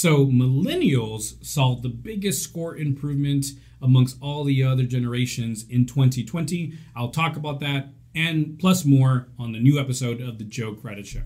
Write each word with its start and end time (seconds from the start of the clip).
So 0.00 0.24
millennials 0.24 1.44
saw 1.44 1.74
the 1.74 1.90
biggest 1.90 2.42
score 2.42 2.74
improvement 2.74 3.44
amongst 3.82 4.16
all 4.22 4.44
the 4.44 4.64
other 4.64 4.84
generations 4.84 5.66
in 5.68 5.84
2020. 5.84 6.72
I'll 6.96 7.10
talk 7.10 7.36
about 7.36 7.60
that 7.60 7.88
and 8.14 8.58
plus 8.58 8.86
more 8.86 9.28
on 9.38 9.52
the 9.52 9.60
new 9.60 9.78
episode 9.78 10.22
of 10.22 10.38
the 10.38 10.44
Joe 10.44 10.72
Credit 10.72 11.06
Show. 11.06 11.24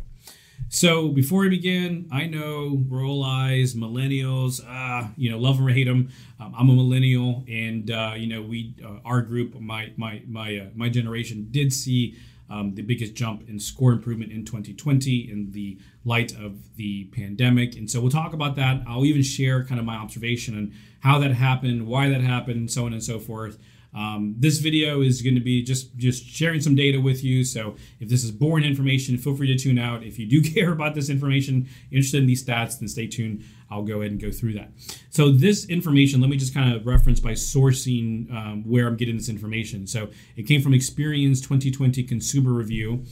So 0.71 1.11
before 1.11 1.43
we 1.43 1.51
begin, 1.51 2.09
I 2.11 2.27
know 2.27 2.85
we're 2.89 3.07
all 3.07 3.23
eyes, 3.23 3.75
millennials, 3.75 4.61
uh, 4.67 5.07
you 5.17 5.31
know, 5.31 5.39
love 5.39 5.59
them 5.59 5.69
or 5.69 5.71
hate 5.71 5.85
them. 5.85 6.09
Um, 6.41 6.53
I'm 6.59 6.69
a 6.69 6.75
millennial, 6.75 7.45
and 7.49 7.89
uh, 7.93 8.15
you 8.17 8.27
know, 8.27 8.43
we, 8.43 8.75
uh, 8.85 8.97
our 9.05 9.23
group, 9.23 9.55
my 9.61 9.93
my 9.97 10.23
my 10.27 10.59
uh, 10.59 10.67
my 10.75 10.89
generation, 10.89 11.47
did 11.53 11.73
see 11.73 12.17
um, 12.51 12.75
the 12.75 12.83
biggest 12.83 13.15
jump 13.15 13.49
in 13.49 13.59
score 13.59 13.93
improvement 13.93 14.33
in 14.33 14.45
2020 14.45 15.31
in 15.31 15.51
the 15.53 15.79
light 16.05 16.33
of 16.33 16.77
the 16.77 17.05
pandemic. 17.07 17.77
And 17.77 17.91
so 17.91 18.01
we'll 18.01 18.11
talk 18.11 18.33
about 18.33 18.57
that. 18.57 18.83
I'll 18.87 19.05
even 19.05 19.23
share 19.23 19.65
kind 19.65 19.81
of 19.81 19.87
my 19.87 19.97
observation 19.97 20.57
and 20.57 20.73
how 21.01 21.19
that 21.21 21.33
happened, 21.33 21.87
why 21.87 22.09
that 22.09 22.21
happened, 22.21 22.71
so 22.71 22.87
on 22.87 22.93
and 22.93 23.03
so 23.03 23.19
forth. 23.19 23.59
Um, 23.95 24.35
this 24.39 24.59
video 24.59 25.03
is 25.03 25.23
going 25.23 25.35
to 25.35 25.41
be 25.41 25.63
just 25.63 25.97
just 25.97 26.25
sharing 26.27 26.61
some 26.61 26.75
data 26.75 27.01
with 27.01 27.23
you. 27.23 27.45
So 27.45 27.77
if 28.01 28.09
this 28.09 28.25
is 28.25 28.31
boring 28.31 28.65
information, 28.65 29.17
feel 29.19 29.37
free 29.37 29.47
to 29.49 29.57
tune 29.57 29.79
out. 29.79 30.03
If 30.03 30.19
you 30.19 30.27
do 30.27 30.43
care 30.55 30.73
about 30.73 30.95
this 30.95 31.09
information, 31.09 31.69
interested 31.91 32.21
in 32.21 32.27
these 32.27 32.45
stats, 32.45 32.79
then 32.79 32.89
stay 32.89 33.07
tuned. 33.07 33.45
I'll 33.71 33.83
go 33.83 34.01
ahead 34.01 34.13
and 34.13 34.21
go 34.21 34.31
through 34.31 34.55
that. 34.55 34.71
So 35.11 35.31
this 35.31 35.67
information, 35.67 36.21
let 36.21 36.31
me 36.31 36.37
just 36.37 36.55
kind 36.55 36.75
of 36.75 36.87
reference 36.87 37.19
by 37.19 37.33
sourcing 37.33 38.31
um, 38.33 38.63
where 38.65 38.87
I'm 38.87 38.97
getting 38.97 39.17
this 39.17 39.29
information. 39.29 39.87
So 39.87 40.11
it 40.37 40.45
came 40.45 40.61
from 40.61 40.73
Experian's 40.73 41.41
2020 41.41 42.03
Consumer 42.05 42.53
Review. 42.53 43.05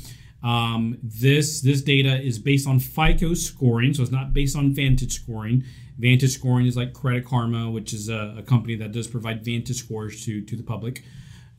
Um, 0.42 0.98
this 1.02 1.60
this 1.60 1.83
data 1.83 2.20
is 2.20 2.38
based 2.38 2.66
on 2.66 2.80
FICO 2.80 3.34
scoring, 3.34 3.94
so 3.94 4.02
it's 4.02 4.10
not 4.10 4.33
based 4.33 4.56
on 4.56 4.72
Vantage 4.72 5.12
scoring. 5.12 5.64
Vantage 5.98 6.32
scoring 6.32 6.66
is 6.66 6.77
like 6.77 6.92
Credit 6.92 7.24
Karma, 7.24 7.70
which 7.70 7.92
is 7.92 8.09
a, 8.09 8.37
a 8.38 8.42
company 8.42 8.74
that 8.77 8.92
does 8.92 9.06
provide 9.06 9.44
Vantage 9.44 9.77
scores 9.77 10.25
to 10.25 10.42
to 10.42 10.56
the 10.56 10.62
public. 10.62 11.03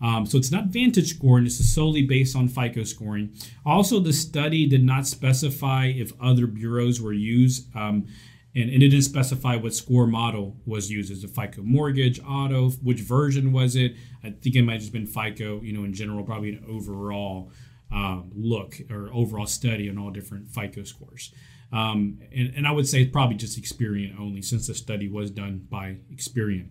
Um, 0.02 0.26
so 0.26 0.38
it's 0.38 0.52
not 0.52 0.66
Vantage 0.66 1.16
scoring; 1.16 1.46
it's 1.46 1.64
solely 1.74 2.02
based 2.02 2.36
on 2.36 2.48
FICO 2.48 2.84
scoring. 2.84 3.34
Also, 3.66 4.00
the 4.00 4.14
study 4.14 4.68
did 4.68 4.84
not 4.84 5.08
specify 5.08 5.86
if 5.88 6.12
other 6.22 6.48
bureaus 6.48 7.02
were 7.02 7.14
used. 7.14 7.74
Um, 7.76 8.08
and, 8.56 8.70
and, 8.70 8.84
it 8.84 8.90
didn't 8.90 9.06
specify 9.06 9.56
what 9.56 9.74
score 9.74 10.06
model 10.06 10.58
was 10.66 10.92
used. 10.92 11.10
Is 11.10 11.24
it 11.24 11.32
FICO 11.32 11.64
mortgage, 11.64 12.20
auto? 12.24 12.70
Which 12.70 13.00
version 13.00 13.52
was 13.52 13.76
it? 13.76 13.96
I 14.24 14.30
think 14.30 14.56
it 14.56 14.62
might 14.62 14.74
have 14.74 14.82
just 14.82 14.94
been 14.94 15.08
FICO, 15.08 15.62
you 15.62 15.74
know, 15.74 15.84
in 15.84 15.94
general, 15.94 16.24
probably 16.24 16.50
an 16.50 16.64
overall 16.70 17.52
um, 17.92 18.32
look 18.36 18.80
or 18.92 19.10
overall 19.12 19.48
study 19.48 19.90
on 19.90 19.98
all 19.98 20.12
different 20.12 20.50
FICO 20.50 20.84
scores. 20.84 21.34
Um, 21.74 22.20
and, 22.32 22.54
and, 22.56 22.68
I 22.68 22.72
would 22.72 22.88
say 22.88 23.08
probably 23.08 23.36
just 23.36 23.60
Experian 23.60 24.20
only 24.20 24.44
since 24.44 24.68
the 24.68 24.76
study 24.76 25.10
was 25.10 25.32
done 25.32 25.66
by 25.72 25.98
Experian. 26.14 26.68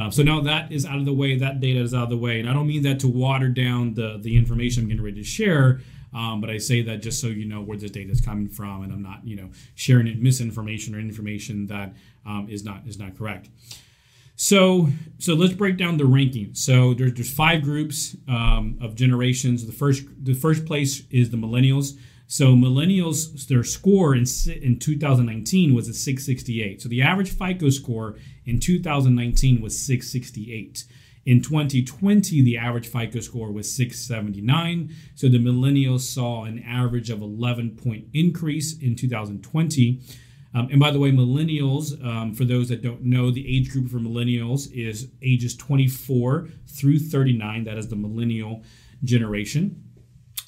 Uh, 0.00 0.10
so 0.10 0.22
now 0.22 0.40
that 0.40 0.72
is 0.72 0.86
out 0.86 0.96
of 0.96 1.04
the 1.04 1.12
way, 1.12 1.36
that 1.36 1.60
data 1.60 1.80
is 1.80 1.92
out 1.92 2.04
of 2.04 2.08
the 2.08 2.16
way. 2.16 2.40
And 2.40 2.48
I 2.48 2.54
don't 2.54 2.66
mean 2.66 2.82
that 2.84 2.98
to 3.00 3.08
water 3.08 3.50
down 3.50 3.92
the, 3.92 4.18
the 4.22 4.38
information 4.38 4.84
I'm 4.84 4.88
getting 4.88 5.04
ready 5.04 5.16
to 5.16 5.24
share, 5.24 5.80
um, 6.14 6.40
but 6.40 6.48
I 6.48 6.56
say 6.56 6.80
that 6.82 7.02
just 7.02 7.20
so 7.20 7.26
you 7.26 7.44
know 7.44 7.60
where 7.60 7.76
this 7.76 7.90
data 7.90 8.10
is 8.10 8.22
coming 8.22 8.48
from 8.48 8.84
and 8.84 8.92
I'm 8.92 9.02
not, 9.02 9.20
you 9.22 9.36
know, 9.36 9.50
sharing 9.74 10.06
it 10.06 10.18
misinformation 10.18 10.94
or 10.94 10.98
information 10.98 11.66
that 11.66 11.92
um, 12.24 12.46
is 12.48 12.64
not 12.64 12.86
is 12.86 12.98
not 12.98 13.18
correct. 13.18 13.50
So, 14.40 14.88
so 15.18 15.34
let's 15.34 15.52
break 15.52 15.76
down 15.76 15.96
the 15.96 16.06
ranking. 16.06 16.54
So 16.54 16.94
there's, 16.94 17.12
there's 17.14 17.34
five 17.34 17.62
groups 17.62 18.16
um, 18.28 18.78
of 18.80 18.94
generations. 18.94 19.66
The 19.66 19.72
first 19.72 20.04
the 20.22 20.32
first 20.32 20.64
place 20.64 21.02
is 21.10 21.30
the 21.30 21.36
millennials. 21.36 21.98
So 22.30 22.54
millennials, 22.54 23.48
their 23.48 23.64
score 23.64 24.14
in 24.14 24.26
in 24.62 24.78
2019 24.78 25.74
was 25.74 25.88
a 25.88 25.94
668. 25.94 26.82
So 26.82 26.88
the 26.88 27.00
average 27.00 27.30
FICO 27.30 27.70
score 27.70 28.16
in 28.44 28.60
2019 28.60 29.62
was 29.62 29.78
668. 29.78 30.84
In 31.24 31.40
2020, 31.40 32.42
the 32.42 32.58
average 32.58 32.86
FICO 32.86 33.20
score 33.20 33.50
was 33.50 33.72
679. 33.74 34.94
So 35.14 35.28
the 35.30 35.38
millennials 35.38 36.00
saw 36.00 36.44
an 36.44 36.62
average 36.64 37.08
of 37.08 37.22
11 37.22 37.76
point 37.82 38.08
increase 38.12 38.76
in 38.78 38.94
2020. 38.94 40.00
Um, 40.54 40.68
and 40.70 40.78
by 40.78 40.90
the 40.90 40.98
way, 40.98 41.10
millennials, 41.10 42.02
um, 42.04 42.34
for 42.34 42.44
those 42.44 42.68
that 42.68 42.82
don't 42.82 43.04
know, 43.04 43.30
the 43.30 43.46
age 43.56 43.70
group 43.70 43.88
for 43.88 43.98
millennials 43.98 44.70
is 44.70 45.08
ages 45.22 45.56
24 45.56 46.48
through 46.66 46.98
39. 46.98 47.64
That 47.64 47.78
is 47.78 47.88
the 47.88 47.96
millennial 47.96 48.64
generation. 49.02 49.87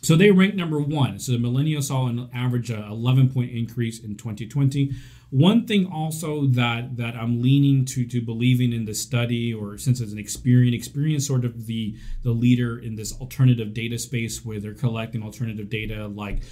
So 0.03 0.17
they 0.17 0.31
rank 0.31 0.55
number 0.55 0.81
one. 0.81 1.19
So 1.19 1.33
the 1.33 1.39
millennials 1.39 1.85
saw 1.85 2.07
an 2.07 2.31
average 2.33 2.71
uh, 2.71 2.87
11 2.89 3.31
point 3.31 3.51
increase 3.51 4.01
in 4.03 4.17
2020. 4.17 4.93
One 5.31 5.67
thing 5.67 5.87
also 5.87 6.47
that 6.47 6.97
that 6.97 7.15
I'm 7.15 7.41
leaning 7.41 7.85
to 7.87 8.05
to 8.07 8.21
believing 8.21 8.73
in 8.73 8.85
the 8.85 8.95
study, 8.95 9.55
or 9.55 9.79
since 9.79 10.01
it's 10.01 10.13
an 10.13 10.19
Experian, 10.19 10.75
Experian's 10.75 11.27
sort 11.27 11.45
of 11.45 11.67
the 11.67 11.97
the 12.23 12.33
leader 12.33 12.79
in 12.79 12.97
this 12.97 13.13
alternative 13.21 13.73
data 13.73 13.99
space 13.99 14.45
where 14.45 14.59
they're 14.59 14.75
collecting 14.75 15.23
alternative 15.23 15.71
data 15.71 16.09
like 16.09 16.43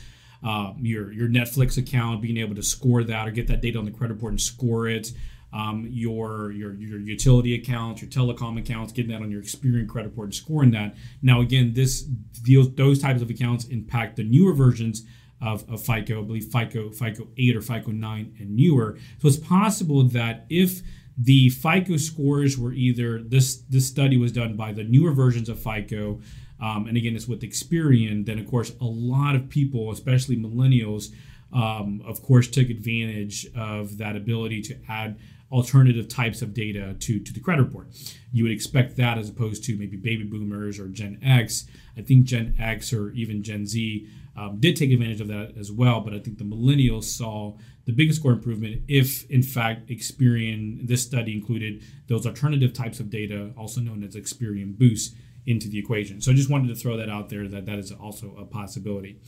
uh, 0.45 0.73
your 0.79 1.11
your 1.13 1.29
Netflix 1.29 1.77
account, 1.77 2.23
being 2.23 2.37
able 2.37 2.55
to 2.55 2.63
score 2.63 3.03
that 3.03 3.27
or 3.27 3.31
get 3.33 3.49
that 3.49 3.63
data 3.63 3.79
on 3.79 3.85
the 3.85 3.91
credit 3.91 4.15
report 4.15 4.33
and 4.33 4.41
score 4.41 4.87
it. 4.87 5.11
Um, 5.51 5.89
your, 5.91 6.53
your 6.53 6.75
your 6.75 6.99
utility 6.99 7.55
accounts, 7.55 8.03
your 8.03 8.11
telecom 8.11 8.59
accounts, 8.59 8.93
getting 8.93 9.13
that 9.13 9.23
on 9.23 9.31
your 9.31 9.41
Experian 9.43 9.89
credit 9.89 10.09
report 10.09 10.27
and 10.27 10.35
scoring 10.35 10.73
that. 10.73 10.95
Now, 11.23 11.41
again, 11.41 11.73
this 11.73 12.03
deals 12.03 12.75
those 12.75 13.01
types 13.01 13.23
of 13.23 13.31
accounts 13.31 13.65
impact 13.67 14.17
the 14.17 14.25
newer 14.25 14.53
versions 14.53 15.07
of, 15.41 15.69
of 15.71 15.81
FICO. 15.81 16.21
I 16.21 16.25
believe 16.25 16.53
FICO 16.53 16.91
FICO 16.91 17.29
8 17.39 17.57
or 17.57 17.63
FICO 17.63 17.93
9 17.93 18.37
and 18.39 18.57
newer. 18.57 18.99
So 19.23 19.29
it's 19.29 19.39
possible 19.39 20.03
that 20.03 20.45
if 20.51 20.83
the 21.17 21.49
FICO 21.49 21.97
scores 21.97 22.59
were 22.59 22.73
either 22.73 23.23
this 23.23 23.57
this 23.71 23.87
study 23.87 24.19
was 24.19 24.33
done 24.33 24.55
by 24.55 24.73
the 24.73 24.85
newer 24.85 25.13
versions 25.13 25.49
of 25.49 25.59
FICO 25.59 26.21
um, 26.61 26.87
and 26.87 26.97
again, 26.97 27.15
it's 27.15 27.29
with 27.29 27.43
Experian. 27.43 28.27
Then, 28.27 28.39
of 28.39 28.47
course, 28.47 28.73
a 28.81 28.85
lot 28.85 29.37
of 29.37 29.49
people, 29.49 29.91
especially 29.93 30.37
millennials, 30.37 31.13
um, 31.53 32.03
of 32.05 32.23
course, 32.23 32.49
took 32.49 32.69
advantage 32.69 33.47
of 33.57 33.99
that 33.99 34.17
ability 34.17 34.63
to 34.63 34.77
add 34.89 35.19
alternative 35.51 36.09
types 36.09 36.43
of 36.43 36.53
data 36.53 36.95
to, 37.01 37.19
to 37.21 37.33
the 37.33 37.41
credit 37.41 37.63
report. 37.63 37.89
You 38.33 38.45
would 38.45 38.53
expect 38.53 38.97
that 38.97 39.17
as 39.19 39.29
opposed 39.29 39.65
to 39.65 39.79
maybe 39.79 39.97
baby 39.97 40.25
boomers 40.25 40.79
or 40.79 40.89
Gen 40.89 41.19
X. 41.23 41.67
I 41.97 42.03
think 42.03 42.27
Gen 42.27 42.55
X 42.59 42.93
or 42.93 43.11
even 43.13 43.43
Gen 43.43 43.67
Z 43.67 44.07
um, 44.37 44.61
did 44.61 44.77
take 44.77 44.93
advantage 44.93 45.21
of 45.21 45.29
that 45.29 45.55
as 45.59 45.73
well, 45.73 46.01
but 46.01 46.15
I 46.15 46.19
think 46.19 46.39
the 46.39 46.45
millennials 46.45 47.05
saw 47.05 47.57
the 47.87 47.93
biggest 47.93 48.21
score 48.21 48.33
improvement 48.33 48.83
if, 48.87 49.29
in 49.31 49.43
fact, 49.43 49.89
Experian, 49.89 50.87
this 50.87 51.03
study 51.03 51.33
included 51.33 51.83
those 52.07 52.27
alternative 52.27 52.73
types 52.73 53.01
of 53.01 53.11
data, 53.11 53.51
also 53.57 53.81
known 53.81 54.05
as 54.05 54.15
Experian 54.15 54.77
Boost 54.77 55.17
into 55.47 55.69
the 55.69 55.79
equation. 55.79 56.21
So 56.21 56.31
I 56.31 56.35
just 56.35 56.51
wanted 56.51 56.69
to 56.69 56.75
throw 56.75 56.99
that 56.99 57.09
out 57.09 57.31
there 57.31 57.49
that 57.49 57.65
that 57.65 57.79
is 57.79 57.91
also 57.91 58.37
a 58.39 58.45
possibility. 58.45 59.19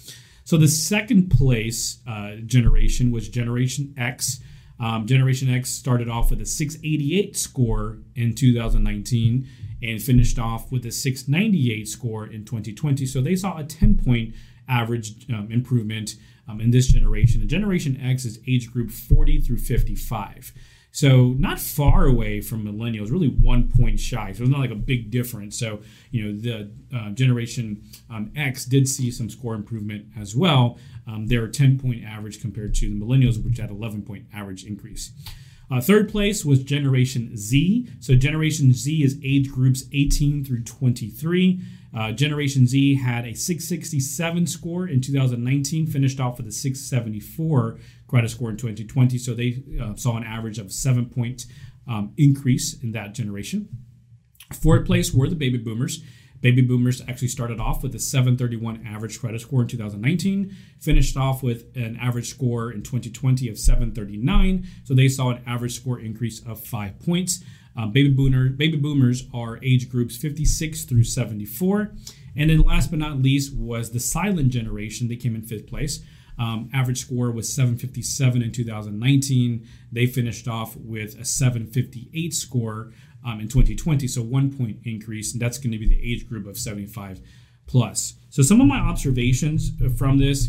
So 0.44 0.58
the 0.58 0.68
second 0.68 1.30
place 1.30 1.98
uh, 2.06 2.36
generation 2.44 3.10
was 3.10 3.28
Generation 3.28 3.94
X. 3.96 4.40
Um, 4.80 5.06
Generation 5.06 5.52
X 5.52 5.70
started 5.70 6.08
off 6.08 6.30
with 6.30 6.40
a 6.40 6.46
688 6.46 7.36
score 7.36 7.98
in 8.16 8.34
2019 8.34 9.46
and 9.82 10.02
finished 10.02 10.38
off 10.38 10.72
with 10.72 10.84
a 10.86 10.90
698 10.90 11.86
score 11.88 12.26
in 12.26 12.44
2020. 12.44 13.06
So 13.06 13.20
they 13.20 13.36
saw 13.36 13.58
a 13.58 13.64
10 13.64 13.98
point 13.98 14.34
average 14.68 15.30
um, 15.30 15.48
improvement 15.50 16.16
um, 16.48 16.60
in 16.60 16.70
this 16.70 16.88
generation. 16.88 17.40
The 17.40 17.46
Generation 17.46 18.00
X 18.00 18.24
is 18.24 18.40
age 18.48 18.72
group 18.72 18.90
40 18.90 19.40
through 19.40 19.58
55. 19.58 20.52
So 20.92 21.34
not 21.38 21.60
far 21.60 22.04
away 22.06 22.40
from 22.40 22.64
millennials, 22.64 23.10
really 23.10 23.28
one 23.28 23.68
point 23.68 24.00
shy. 24.00 24.32
So 24.32 24.42
it's 24.42 24.50
not 24.50 24.60
like 24.60 24.70
a 24.70 24.76
big 24.76 25.10
difference. 25.10 25.58
So 25.58 25.80
you 26.10 26.24
know 26.24 26.40
the 26.40 26.70
uh, 26.94 27.10
generation 27.10 27.82
um, 28.08 28.32
X 28.36 28.64
did 28.64 28.88
see 28.88 29.10
some 29.10 29.30
score 29.30 29.54
improvement 29.54 30.06
as 30.18 30.34
well. 30.34 30.78
Um, 31.06 31.26
they're 31.26 31.44
a 31.44 31.50
10 31.50 31.78
point 31.78 32.04
average 32.04 32.40
compared 32.40 32.74
to 32.76 32.88
the 32.88 32.94
millennials, 32.94 33.42
which 33.42 33.58
had 33.58 33.70
11 33.70 34.02
point 34.02 34.26
average 34.32 34.64
increase. 34.64 35.12
Uh, 35.70 35.80
third 35.80 36.08
place 36.10 36.44
was 36.44 36.64
Generation 36.64 37.36
Z. 37.36 37.88
So 38.00 38.16
Generation 38.16 38.72
Z 38.72 39.04
is 39.04 39.18
age 39.22 39.50
groups 39.50 39.84
18 39.92 40.44
through 40.44 40.64
23. 40.64 41.60
Uh, 41.96 42.12
Generation 42.12 42.66
Z 42.66 42.96
had 42.96 43.26
a 43.26 43.34
667 43.34 44.46
score 44.46 44.86
in 44.86 45.00
2019, 45.00 45.86
finished 45.86 46.20
off 46.20 46.36
with 46.36 46.46
a 46.46 46.52
674 46.52 47.78
credit 48.06 48.28
score 48.30 48.50
in 48.50 48.56
2020. 48.56 49.18
So 49.18 49.34
they 49.34 49.62
uh, 49.80 49.94
saw 49.94 50.16
an 50.16 50.24
average 50.24 50.58
of 50.58 50.72
seven 50.72 51.06
point 51.06 51.46
um, 51.88 52.12
increase 52.16 52.80
in 52.80 52.92
that 52.92 53.14
generation. 53.14 53.68
Fourth 54.52 54.86
place 54.86 55.12
were 55.12 55.28
the 55.28 55.36
baby 55.36 55.58
boomers. 55.58 56.02
Baby 56.40 56.62
boomers 56.62 57.02
actually 57.06 57.28
started 57.28 57.60
off 57.60 57.82
with 57.82 57.94
a 57.94 57.98
731 57.98 58.86
average 58.86 59.20
credit 59.20 59.42
score 59.42 59.60
in 59.60 59.68
2019, 59.68 60.56
finished 60.80 61.16
off 61.16 61.42
with 61.42 61.76
an 61.76 61.98
average 62.00 62.30
score 62.30 62.72
in 62.72 62.82
2020 62.82 63.48
of 63.48 63.58
739. 63.58 64.66
So 64.84 64.94
they 64.94 65.08
saw 65.08 65.30
an 65.30 65.42
average 65.46 65.76
score 65.76 66.00
increase 66.00 66.40
of 66.46 66.60
five 66.64 66.98
points. 66.98 67.44
Um, 67.80 67.92
baby 67.92 68.10
boomer 68.10 68.50
baby 68.50 68.76
boomers 68.76 69.24
are 69.32 69.58
age 69.62 69.88
groups 69.88 70.16
56 70.16 70.84
through 70.84 71.04
74. 71.04 71.94
And 72.36 72.50
then 72.50 72.60
last 72.60 72.90
but 72.90 72.98
not 72.98 73.22
least 73.22 73.56
was 73.56 73.90
the 73.90 74.00
silent 74.00 74.50
generation. 74.50 75.08
They 75.08 75.16
came 75.16 75.34
in 75.34 75.42
fifth 75.42 75.66
place. 75.66 76.00
Um, 76.38 76.70
average 76.72 77.00
score 77.00 77.30
was 77.30 77.52
757 77.52 78.42
in 78.42 78.52
2019. 78.52 79.66
They 79.92 80.06
finished 80.06 80.46
off 80.46 80.76
with 80.76 81.18
a 81.18 81.24
758 81.24 82.34
score 82.34 82.92
um, 83.24 83.40
in 83.40 83.48
2020, 83.48 84.08
so 84.08 84.22
one 84.22 84.56
point 84.56 84.78
increase, 84.84 85.32
and 85.32 85.42
that's 85.42 85.58
going 85.58 85.72
to 85.72 85.78
be 85.78 85.88
the 85.88 86.00
age 86.00 86.26
group 86.28 86.46
of 86.46 86.58
75 86.58 87.20
plus. 87.66 88.14
So 88.30 88.42
some 88.42 88.60
of 88.60 88.66
my 88.66 88.78
observations 88.78 89.72
from 89.96 90.18
this 90.18 90.48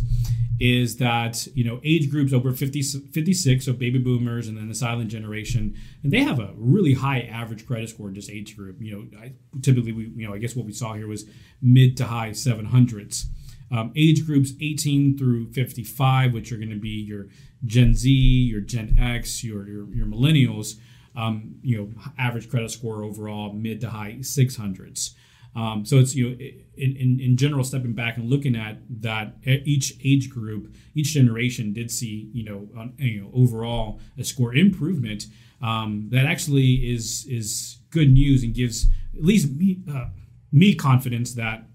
is 0.62 0.98
that 0.98 1.48
you 1.56 1.64
know 1.64 1.82
age 1.84 2.12
groups 2.12 2.32
over 2.32 2.52
50, 2.52 2.84
56 2.84 3.66
so 3.66 3.74
baby 3.74 3.98
boomers 3.98 4.48
and 4.48 4.56
then 4.56 4.70
the 4.70 4.76
silent 4.76 5.10
generation 5.10 5.76
and 6.04 6.14
they 6.14 6.20
have 6.20 6.40
a 6.40 6.54
really 6.56 6.94
high 6.94 7.22
average 7.22 7.66
credit 7.66 7.90
score 7.90 8.10
in 8.10 8.14
this 8.14 8.30
age 8.30 8.56
group. 8.56 8.78
You 8.80 8.96
know 8.96 9.20
I, 9.20 9.34
typically 9.62 9.92
we 9.92 10.12
you 10.16 10.28
know 10.28 10.36
i 10.36 10.38
guess 10.38 10.56
what 10.56 10.68
we 10.68 10.72
saw 10.72 10.94
here 10.94 11.08
was 11.08 11.26
mid 11.64 11.98
to 11.98 12.06
high 12.06 12.30
700s 12.30 13.26
um, 13.72 13.92
age 13.96 14.24
groups 14.26 14.52
18 14.62 15.18
through 15.18 15.52
55 15.52 16.34
which 16.34 16.52
are 16.52 16.58
going 16.58 16.70
to 16.70 16.80
be 16.80 16.90
your 16.90 17.26
gen 17.66 17.96
z 17.96 18.12
your 18.12 18.62
gen 18.62 18.96
x 19.00 19.44
your 19.44 19.68
your, 19.68 19.92
your 19.92 20.06
millennials 20.06 20.76
um, 21.16 21.56
you 21.64 21.76
know 21.76 21.90
average 22.20 22.50
credit 22.52 22.70
score 22.70 23.04
overall 23.04 23.52
mid 23.52 23.82
to 23.82 23.90
high 23.90 24.18
600s 24.20 25.16
um, 25.56 25.86
so 25.86 25.98
it's 25.98 26.16
you 26.16 26.30
know 26.30 26.36
in, 26.78 26.96
in, 26.96 27.20
in 27.20 27.38
general 27.38 27.64
stepping 27.64 27.94
back 27.94 28.18
and 28.18 28.30
looking 28.30 28.56
at 28.56 28.78
that 29.02 29.36
each 29.46 29.98
age 30.04 30.30
group, 30.30 30.74
each 30.96 31.14
generation 31.14 31.74
did 31.74 31.92
see 31.92 32.30
you 32.34 32.44
know 32.44 32.70
on, 32.78 32.94
you 32.98 33.22
know 33.22 33.32
overall 33.34 34.00
a 34.18 34.24
score 34.24 34.54
improvement. 34.54 35.26
Um, 35.62 36.08
that 36.12 36.26
actually 36.26 36.92
is 36.92 37.26
is 37.30 37.80
good 37.92 38.12
news 38.12 38.44
and 38.44 38.54
gives 38.54 38.88
at 39.16 39.24
least 39.24 39.52
me 39.52 39.82
uh, 39.92 40.06
me 40.52 40.74
confidence 40.74 41.34
that 41.34 41.66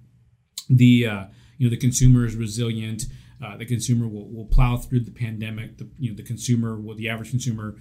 the 0.70 1.06
uh, 1.06 1.24
you 1.58 1.66
know 1.66 1.70
the 1.70 1.76
consumer 1.76 2.24
is 2.24 2.34
resilient. 2.34 3.04
Uh, 3.44 3.54
the 3.54 3.66
consumer 3.66 4.08
will, 4.08 4.30
will 4.30 4.46
plow 4.46 4.78
through 4.78 5.00
the 5.00 5.10
pandemic. 5.10 5.76
The 5.76 5.88
you 5.98 6.10
know 6.10 6.16
the 6.16 6.22
consumer 6.22 6.80
will 6.80 6.94
the 6.94 7.10
average 7.10 7.30
consumer 7.30 7.76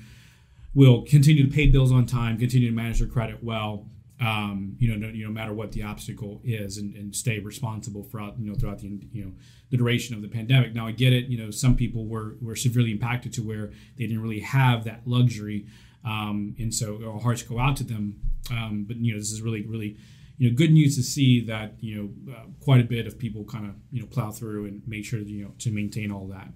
will 0.73 1.03
continue 1.03 1.47
to 1.47 1.49
pay 1.49 1.67
bills 1.67 1.93
on 1.93 2.05
time, 2.05 2.37
continue 2.37 2.69
to 2.69 2.75
manage 2.75 2.99
their 2.99 3.07
credit 3.07 3.41
well, 3.41 3.87
um, 4.21 4.77
you 4.79 4.89
know, 4.89 4.95
no, 4.95 5.13
you 5.13 5.23
know, 5.23 5.29
no 5.29 5.33
matter 5.33 5.53
what 5.53 5.73
the 5.73 5.83
obstacle 5.83 6.39
is, 6.43 6.77
and, 6.77 6.95
and 6.95 7.13
stay 7.13 7.39
responsible 7.39 8.03
throughout, 8.03 8.39
you 8.39 8.49
know, 8.49 8.55
throughout 8.55 8.79
the, 8.79 8.87
you 9.11 9.25
know, 9.25 9.31
the 9.71 9.77
duration 9.77 10.15
of 10.15 10.21
the 10.21 10.29
pandemic. 10.29 10.73
Now, 10.73 10.87
I 10.87 10.91
get 10.91 11.11
it. 11.11 11.25
You 11.25 11.37
know, 11.37 11.51
some 11.51 11.75
people 11.75 12.05
were 12.05 12.37
were 12.41 12.55
severely 12.55 12.91
impacted 12.91 13.33
to 13.33 13.41
where 13.41 13.71
they 13.97 14.07
didn't 14.07 14.21
really 14.21 14.39
have 14.39 14.85
that 14.85 15.01
luxury, 15.05 15.65
um, 16.05 16.55
and 16.57 16.73
so 16.73 17.01
our 17.05 17.19
hearts 17.19 17.43
go 17.43 17.59
out 17.59 17.75
to 17.77 17.83
them. 17.83 18.21
Um, 18.51 18.85
but 18.87 18.97
you 18.97 19.13
know, 19.13 19.19
this 19.19 19.31
is 19.31 19.41
really, 19.41 19.63
really, 19.63 19.97
you 20.37 20.49
know, 20.49 20.55
good 20.55 20.71
news 20.71 20.95
to 20.95 21.03
see 21.03 21.41
that 21.45 21.73
you 21.81 21.95
know 22.25 22.33
uh, 22.33 22.45
quite 22.61 22.79
a 22.79 22.85
bit 22.85 23.07
of 23.07 23.19
people 23.19 23.43
kind 23.43 23.65
of 23.65 23.75
you 23.91 24.01
know 24.01 24.07
plow 24.07 24.31
through 24.31 24.65
and 24.65 24.81
make 24.87 25.03
sure 25.03 25.19
you 25.19 25.43
know 25.43 25.51
to 25.59 25.71
maintain 25.71 26.09
all 26.09 26.27
that. 26.27 26.47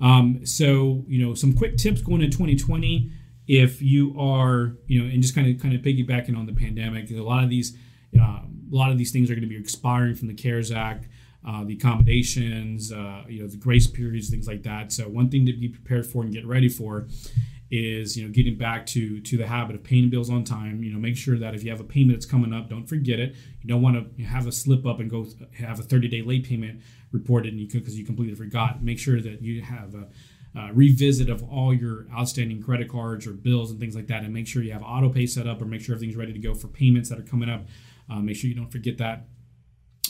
Um, 0.00 0.46
so 0.46 1.04
you 1.06 1.22
know, 1.22 1.34
some 1.34 1.52
quick 1.52 1.76
tips 1.76 2.00
going 2.00 2.22
into 2.22 2.38
2020 2.38 3.12
if 3.48 3.80
you 3.80 4.14
are, 4.20 4.76
you 4.86 5.02
know, 5.02 5.10
and 5.10 5.22
just 5.22 5.34
kind 5.34 5.52
of 5.52 5.60
kind 5.60 5.74
of 5.74 5.80
piggybacking 5.80 6.36
on 6.36 6.46
the 6.46 6.52
pandemic, 6.52 7.10
a 7.10 7.14
lot 7.14 7.42
of 7.42 7.50
these, 7.50 7.76
uh, 8.20 8.22
a 8.22 8.46
lot 8.70 8.90
of 8.90 8.98
these 8.98 9.10
things 9.10 9.30
are 9.30 9.34
going 9.34 9.42
to 9.42 9.48
be 9.48 9.56
expiring 9.56 10.14
from 10.14 10.28
the 10.28 10.34
CARES 10.34 10.70
Act, 10.70 11.08
uh, 11.46 11.64
the 11.64 11.72
accommodations, 11.72 12.92
uh, 12.92 13.24
you 13.26 13.40
know, 13.40 13.48
the 13.48 13.56
grace 13.56 13.86
periods, 13.86 14.28
things 14.28 14.46
like 14.46 14.62
that. 14.64 14.92
So 14.92 15.04
one 15.08 15.30
thing 15.30 15.46
to 15.46 15.52
be 15.54 15.68
prepared 15.68 16.06
for 16.06 16.22
and 16.22 16.32
get 16.32 16.46
ready 16.46 16.68
for 16.68 17.08
is 17.70 18.16
you 18.16 18.26
know 18.26 18.32
getting 18.32 18.56
back 18.56 18.86
to 18.86 19.20
to 19.20 19.36
the 19.36 19.46
habit 19.46 19.76
of 19.76 19.84
paying 19.84 20.08
bills 20.10 20.30
on 20.30 20.44
time. 20.44 20.82
You 20.82 20.92
know 20.92 20.98
make 20.98 21.16
sure 21.16 21.38
that 21.38 21.54
if 21.54 21.62
you 21.62 21.70
have 21.70 21.80
a 21.80 21.84
payment 21.84 22.16
that's 22.16 22.26
coming 22.26 22.52
up 22.52 22.68
don't 22.68 22.86
forget 22.86 23.18
it. 23.18 23.34
You 23.62 23.68
don't 23.68 23.82
want 23.82 24.16
to 24.16 24.24
have 24.24 24.46
a 24.46 24.52
slip 24.52 24.86
up 24.86 25.00
and 25.00 25.10
go 25.10 25.26
have 25.58 25.78
a 25.78 25.82
30 25.82 26.08
day 26.08 26.22
late 26.22 26.46
payment 26.46 26.80
reported 27.12 27.52
and 27.52 27.60
you 27.60 27.68
because 27.68 27.98
you 27.98 28.04
completely 28.04 28.34
forgot. 28.34 28.82
Make 28.82 28.98
sure 28.98 29.20
that 29.20 29.42
you 29.42 29.60
have 29.62 29.94
a 29.94 30.08
uh, 30.56 30.70
revisit 30.72 31.28
of 31.28 31.42
all 31.42 31.74
your 31.74 32.06
outstanding 32.12 32.62
credit 32.62 32.88
cards 32.88 33.26
or 33.26 33.32
bills 33.32 33.70
and 33.70 33.80
things 33.80 33.94
like 33.94 34.06
that, 34.06 34.24
and 34.24 34.32
make 34.32 34.46
sure 34.46 34.62
you 34.62 34.72
have 34.72 34.82
auto 34.82 35.08
pay 35.08 35.26
set 35.26 35.46
up 35.46 35.60
or 35.60 35.64
make 35.64 35.80
sure 35.80 35.94
everything's 35.94 36.16
ready 36.16 36.32
to 36.32 36.38
go 36.38 36.54
for 36.54 36.68
payments 36.68 37.08
that 37.08 37.18
are 37.18 37.22
coming 37.22 37.48
up. 37.48 37.66
Uh, 38.10 38.20
make 38.20 38.36
sure 38.36 38.48
you 38.48 38.56
don't 38.56 38.72
forget 38.72 38.98
that. 38.98 39.26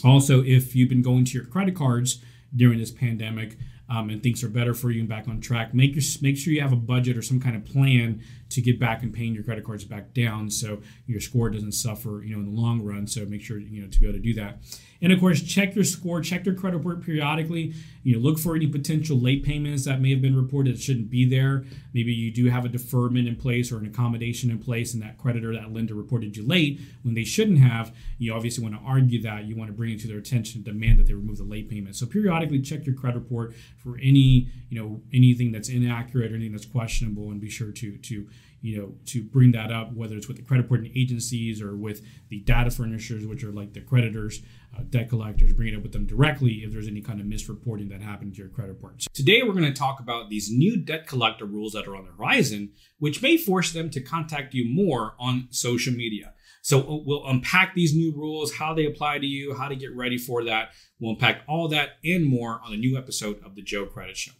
Also, 0.03 0.41
if 0.43 0.75
you've 0.75 0.89
been 0.89 1.01
going 1.01 1.25
to 1.25 1.37
your 1.37 1.45
credit 1.45 1.75
cards 1.75 2.23
during 2.55 2.79
this 2.79 2.91
pandemic, 2.91 3.57
um, 3.89 4.09
and 4.09 4.21
things 4.21 4.43
are 4.43 4.49
better 4.49 4.73
for 4.73 4.91
you 4.91 4.99
and 4.99 5.09
back 5.09 5.27
on 5.27 5.41
track, 5.41 5.73
make 5.73 5.95
your, 5.95 6.03
make 6.21 6.37
sure 6.37 6.53
you 6.53 6.61
have 6.61 6.71
a 6.71 6.77
budget 6.77 7.17
or 7.17 7.21
some 7.21 7.39
kind 7.39 7.55
of 7.55 7.65
plan 7.65 8.21
to 8.49 8.61
get 8.61 8.79
back 8.79 9.03
and 9.03 9.13
paying 9.13 9.33
your 9.33 9.43
credit 9.43 9.63
cards 9.63 9.83
back 9.83 10.13
down, 10.13 10.49
so 10.49 10.81
your 11.05 11.21
score 11.21 11.49
doesn't 11.49 11.73
suffer, 11.73 12.23
you 12.23 12.35
know, 12.35 12.39
in 12.41 12.53
the 12.53 12.61
long 12.61 12.81
run. 12.81 13.07
So 13.07 13.25
make 13.25 13.41
sure 13.41 13.59
you 13.59 13.81
know 13.81 13.87
to 13.87 13.99
be 13.99 14.07
able 14.07 14.17
to 14.17 14.23
do 14.23 14.33
that. 14.35 14.59
And 15.01 15.13
of 15.13 15.19
course, 15.19 15.41
check 15.41 15.75
your 15.75 15.85
score, 15.85 16.19
check 16.19 16.45
your 16.45 16.55
credit 16.55 16.77
report 16.77 17.03
periodically. 17.03 17.73
You 18.03 18.15
know, 18.15 18.19
look 18.19 18.37
for 18.37 18.55
any 18.55 18.67
potential 18.67 19.17
late 19.17 19.43
payments 19.43 19.85
that 19.85 20.01
may 20.01 20.09
have 20.11 20.21
been 20.21 20.35
reported 20.35 20.75
that 20.75 20.81
shouldn't 20.81 21.09
be 21.09 21.23
there. 21.23 21.63
Maybe 21.93 22.13
you 22.13 22.31
do 22.31 22.49
have 22.49 22.65
a 22.65 22.69
deferment 22.69 23.27
in 23.27 23.35
place 23.35 23.71
or 23.71 23.77
an 23.77 23.85
accommodation 23.85 24.51
in 24.51 24.59
place, 24.59 24.93
and 24.93 25.01
that 25.01 25.17
creditor, 25.17 25.53
that 25.53 25.73
lender 25.73 25.93
reported 25.93 26.35
you 26.35 26.45
late 26.45 26.81
when 27.03 27.13
they 27.13 27.23
shouldn't 27.23 27.59
have. 27.59 27.93
You 28.17 28.33
obviously 28.33 28.63
want 28.63 28.75
to 28.75 28.81
argue 28.85 29.21
that. 29.21 29.45
You 29.45 29.55
want 29.55 29.69
to 29.69 29.73
bring 29.73 29.93
it 29.93 30.01
to 30.01 30.07
their 30.07 30.17
attention, 30.17 30.63
demand 30.63 30.99
that 30.99 31.07
they 31.07 31.13
remove 31.13 31.37
the 31.37 31.43
late 31.43 31.69
payment. 31.69 31.95
So 31.95 32.05
periodically 32.05 32.61
check 32.61 32.85
your 32.85 32.95
credit 32.95 33.19
report 33.19 33.55
for 33.77 33.97
any, 33.99 34.49
you 34.69 34.81
know, 34.81 35.01
anything 35.13 35.51
that's 35.51 35.69
inaccurate 35.69 36.31
or 36.31 36.35
anything 36.35 36.51
that's 36.51 36.65
questionable, 36.65 37.31
and 37.31 37.39
be 37.39 37.49
sure 37.49 37.71
to 37.71 37.97
to 37.97 38.27
you 38.61 38.77
know, 38.77 38.93
to 39.05 39.23
bring 39.23 39.51
that 39.53 39.71
up, 39.71 39.93
whether 39.93 40.15
it's 40.15 40.27
with 40.27 40.37
the 40.37 40.43
credit 40.43 40.63
reporting 40.63 40.91
agencies 40.95 41.61
or 41.61 41.75
with 41.75 42.01
the 42.29 42.39
data 42.41 42.69
furnishers, 42.69 43.25
which 43.25 43.43
are 43.43 43.51
like 43.51 43.73
the 43.73 43.81
creditors, 43.81 44.41
uh, 44.77 44.81
debt 44.89 45.09
collectors, 45.09 45.53
bring 45.53 45.69
it 45.69 45.77
up 45.77 45.83
with 45.83 45.93
them 45.93 46.05
directly 46.05 46.55
if 46.63 46.71
there's 46.71 46.87
any 46.87 47.01
kind 47.01 47.19
of 47.19 47.25
misreporting 47.25 47.89
that 47.89 48.01
happened 48.01 48.33
to 48.33 48.39
your 48.39 48.49
credit 48.49 48.73
report. 48.73 48.99
Today, 49.13 49.41
we're 49.43 49.53
going 49.53 49.63
to 49.63 49.73
talk 49.73 49.99
about 49.99 50.29
these 50.29 50.51
new 50.51 50.77
debt 50.77 51.07
collector 51.07 51.45
rules 51.45 51.73
that 51.73 51.87
are 51.87 51.95
on 51.95 52.05
the 52.05 52.11
horizon, 52.11 52.71
which 52.97 53.21
may 53.21 53.37
force 53.37 53.71
them 53.71 53.89
to 53.89 54.01
contact 54.01 54.53
you 54.53 54.65
more 54.67 55.15
on 55.19 55.47
social 55.51 55.93
media. 55.93 56.33
So 56.61 56.81
uh, 56.81 56.97
we'll 57.05 57.25
unpack 57.25 57.73
these 57.73 57.95
new 57.95 58.13
rules, 58.13 58.53
how 58.53 58.73
they 58.73 58.85
apply 58.85 59.19
to 59.19 59.25
you, 59.25 59.55
how 59.55 59.69
to 59.69 59.75
get 59.75 59.95
ready 59.95 60.17
for 60.17 60.43
that. 60.43 60.71
We'll 60.99 61.11
unpack 61.11 61.43
all 61.47 61.69
that 61.69 61.91
and 62.03 62.25
more 62.25 62.59
on 62.63 62.73
a 62.73 62.77
new 62.77 62.97
episode 62.97 63.41
of 63.45 63.55
the 63.55 63.61
Joe 63.61 63.85
Credit 63.85 64.17
Show. 64.17 64.33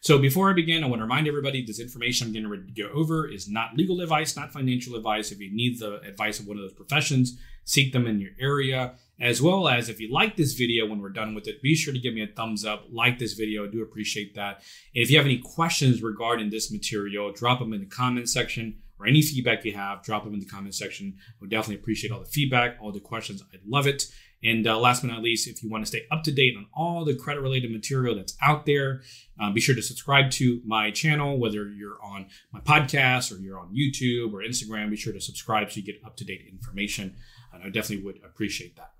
So 0.00 0.18
before 0.18 0.50
I 0.50 0.54
begin, 0.54 0.82
I 0.82 0.86
want 0.86 1.00
to 1.00 1.04
remind 1.04 1.28
everybody 1.28 1.64
this 1.64 1.80
information 1.80 2.26
I'm 2.26 2.32
getting 2.32 2.48
ready 2.48 2.66
to 2.66 2.82
go 2.82 2.88
over 2.92 3.28
is 3.28 3.48
not 3.48 3.76
legal 3.76 4.00
advice, 4.00 4.36
not 4.36 4.52
financial 4.52 4.96
advice. 4.96 5.32
If 5.32 5.40
you 5.40 5.54
need 5.54 5.78
the 5.78 6.00
advice 6.00 6.40
of 6.40 6.46
one 6.46 6.56
of 6.56 6.62
those 6.62 6.72
professions, 6.72 7.38
seek 7.64 7.92
them 7.92 8.06
in 8.06 8.20
your 8.20 8.32
area. 8.40 8.94
As 9.20 9.42
well 9.42 9.66
as 9.68 9.88
if 9.88 9.98
you 10.00 10.12
like 10.12 10.36
this 10.36 10.52
video 10.52 10.86
when 10.86 11.00
we're 11.00 11.08
done 11.08 11.34
with 11.34 11.48
it, 11.48 11.60
be 11.60 11.74
sure 11.74 11.92
to 11.92 11.98
give 11.98 12.14
me 12.14 12.22
a 12.22 12.28
thumbs 12.28 12.64
up, 12.64 12.86
like 12.90 13.18
this 13.18 13.32
video. 13.32 13.66
I 13.66 13.70
do 13.70 13.82
appreciate 13.82 14.34
that. 14.36 14.62
And 14.94 15.02
if 15.02 15.10
you 15.10 15.16
have 15.16 15.26
any 15.26 15.38
questions 15.38 16.02
regarding 16.02 16.50
this 16.50 16.70
material, 16.70 17.32
drop 17.32 17.58
them 17.58 17.72
in 17.72 17.80
the 17.80 17.86
comment 17.86 18.28
section 18.28 18.78
or 19.00 19.06
any 19.06 19.22
feedback 19.22 19.64
you 19.64 19.72
have, 19.72 20.02
drop 20.02 20.24
them 20.24 20.34
in 20.34 20.40
the 20.40 20.46
comment 20.46 20.74
section. 20.74 21.16
I 21.18 21.34
would 21.40 21.50
definitely 21.50 21.76
appreciate 21.76 22.12
all 22.12 22.20
the 22.20 22.26
feedback, 22.26 22.78
all 22.80 22.92
the 22.92 23.00
questions. 23.00 23.42
I'd 23.52 23.66
love 23.66 23.86
it. 23.86 24.04
And 24.42 24.66
uh, 24.66 24.78
last 24.78 25.02
but 25.02 25.10
not 25.10 25.22
least, 25.22 25.48
if 25.48 25.62
you 25.62 25.70
want 25.70 25.84
to 25.84 25.88
stay 25.88 26.06
up 26.12 26.22
to 26.24 26.32
date 26.32 26.54
on 26.56 26.66
all 26.72 27.04
the 27.04 27.16
credit 27.16 27.40
related 27.40 27.72
material 27.72 28.14
that's 28.14 28.36
out 28.40 28.66
there, 28.66 29.02
uh, 29.40 29.50
be 29.50 29.60
sure 29.60 29.74
to 29.74 29.82
subscribe 29.82 30.30
to 30.32 30.60
my 30.64 30.90
channel, 30.90 31.38
whether 31.38 31.68
you're 31.68 31.98
on 32.02 32.26
my 32.52 32.60
podcast 32.60 33.32
or 33.32 33.40
you're 33.40 33.58
on 33.58 33.74
YouTube 33.74 34.32
or 34.32 34.42
Instagram. 34.42 34.90
Be 34.90 34.96
sure 34.96 35.12
to 35.12 35.20
subscribe 35.20 35.70
so 35.70 35.80
you 35.80 35.86
get 35.86 36.00
up 36.04 36.16
to 36.18 36.24
date 36.24 36.42
information. 36.48 37.16
And 37.52 37.62
I 37.64 37.70
definitely 37.70 38.04
would 38.04 38.20
appreciate 38.24 38.76
that. 38.76 38.92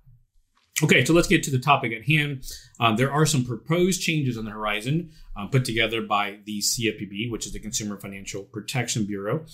Okay, 0.81 1.05
so 1.05 1.13
let's 1.13 1.27
get 1.27 1.43
to 1.43 1.51
the 1.51 1.59
topic 1.59 1.93
at 1.93 2.05
hand. 2.05 2.45
Um, 2.79 2.97
there 2.97 3.11
are 3.11 3.27
some 3.27 3.45
proposed 3.45 4.01
changes 4.01 4.39
on 4.39 4.45
the 4.45 4.53
horizon 4.53 5.11
uh, 5.37 5.47
put 5.49 5.65
together 5.65 6.03
by 6.03 6.39
the 6.45 6.61
CFPB, 6.61 7.33
which 7.33 7.47
is 7.47 7.53
the 7.53 7.59
Consumer 7.59 7.99
Financial 7.99 8.45
Protection 8.45 9.05
Bureau. 9.05 9.45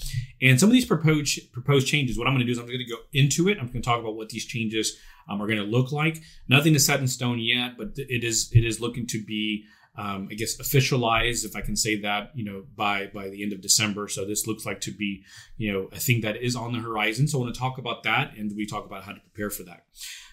And 0.42 0.60
some 0.60 0.68
of 0.68 0.74
these 0.74 0.84
proposed 0.84 1.50
proposed 1.50 1.86
changes, 1.86 2.18
what 2.18 2.26
I'm 2.26 2.34
going 2.34 2.46
to 2.46 2.46
do 2.46 2.52
is 2.52 2.58
I'm 2.58 2.66
going 2.66 2.78
to 2.78 2.84
go 2.84 2.98
into 3.14 3.48
it. 3.48 3.58
I'm 3.58 3.68
going 3.68 3.80
to 3.80 3.88
talk 3.88 4.00
about 4.00 4.16
what 4.16 4.28
these 4.28 4.44
changes 4.44 4.98
um, 5.26 5.40
are 5.40 5.46
going 5.46 5.58
to 5.58 5.64
look 5.64 5.92
like. 5.92 6.20
Nothing 6.46 6.74
is 6.74 6.84
set 6.84 7.00
in 7.00 7.08
stone 7.08 7.38
yet, 7.38 7.78
but 7.78 7.92
it 7.96 8.22
is 8.22 8.50
it 8.52 8.64
is 8.64 8.80
looking 8.80 9.06
to 9.06 9.24
be, 9.24 9.64
um, 9.96 10.28
I 10.30 10.34
guess, 10.34 10.56
officialized, 10.56 11.44
if 11.44 11.54
I 11.54 11.60
can 11.60 11.76
say 11.76 12.00
that, 12.00 12.32
you 12.34 12.44
know, 12.44 12.64
by 12.74 13.06
by 13.14 13.28
the 13.28 13.42
end 13.42 13.52
of 13.52 13.60
December. 13.60 14.08
So 14.08 14.24
this 14.24 14.46
looks 14.46 14.66
like 14.66 14.80
to 14.82 14.92
be, 14.92 15.22
you 15.56 15.72
know, 15.72 15.88
a 15.92 15.98
thing 15.98 16.20
that 16.22 16.36
is 16.36 16.56
on 16.56 16.72
the 16.72 16.80
horizon. 16.80 17.28
So 17.28 17.38
I 17.38 17.42
want 17.42 17.54
to 17.54 17.60
talk 17.60 17.78
about 17.78 18.02
that, 18.02 18.36
and 18.36 18.50
we 18.56 18.66
talk 18.66 18.84
about 18.84 19.04
how 19.04 19.12
to 19.12 19.20
prepare 19.20 19.50
for 19.50 19.62
that. 19.64 19.84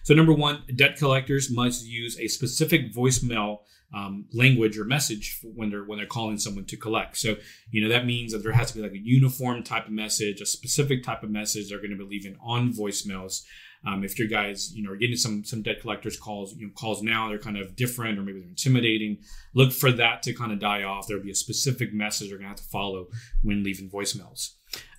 So 0.02 0.14
number 0.14 0.32
one, 0.32 0.62
debt 0.74 0.96
collectors 0.96 1.50
must 1.50 1.86
use 1.86 2.18
a 2.18 2.26
specific 2.26 2.92
voicemail 2.92 3.58
um, 3.94 4.26
language 4.32 4.78
or 4.78 4.84
message 4.84 5.38
when 5.42 5.70
they're 5.70 5.84
when 5.84 5.98
they're 5.98 6.06
calling 6.06 6.38
someone 6.38 6.64
to 6.66 6.76
collect. 6.76 7.16
So 7.16 7.36
you 7.70 7.82
know 7.82 7.88
that 7.88 8.06
means 8.06 8.32
that 8.32 8.42
there 8.42 8.52
has 8.52 8.72
to 8.72 8.78
be 8.78 8.82
like 8.82 8.92
a 8.92 8.98
uniform 8.98 9.62
type 9.62 9.86
of 9.86 9.92
message, 9.92 10.40
a 10.40 10.46
specific 10.46 11.04
type 11.04 11.22
of 11.22 11.30
message 11.30 11.68
they're 11.68 11.78
going 11.78 11.90
to 11.90 11.96
be 11.96 12.04
leaving 12.04 12.36
on 12.42 12.72
voicemails. 12.72 13.42
Um, 13.86 14.04
if 14.04 14.18
your 14.18 14.28
guys, 14.28 14.72
you 14.74 14.82
know, 14.82 14.92
are 14.92 14.96
getting 14.96 15.16
some 15.16 15.44
some 15.44 15.62
debt 15.62 15.80
collectors 15.80 16.16
calls, 16.16 16.54
you 16.54 16.66
know, 16.66 16.72
calls 16.74 17.02
now, 17.02 17.28
they're 17.28 17.38
kind 17.38 17.56
of 17.56 17.74
different 17.74 18.18
or 18.18 18.22
maybe 18.22 18.40
they're 18.40 18.48
intimidating. 18.48 19.18
Look 19.54 19.72
for 19.72 19.90
that 19.92 20.22
to 20.22 20.32
kind 20.32 20.52
of 20.52 20.60
die 20.60 20.84
off. 20.84 21.08
There'll 21.08 21.22
be 21.22 21.30
a 21.30 21.34
specific 21.34 21.92
message 21.92 22.28
they're 22.28 22.38
gonna 22.38 22.48
have 22.48 22.58
to 22.58 22.64
follow 22.64 23.08
when 23.42 23.64
leaving 23.64 23.90
voicemails. 23.90 24.54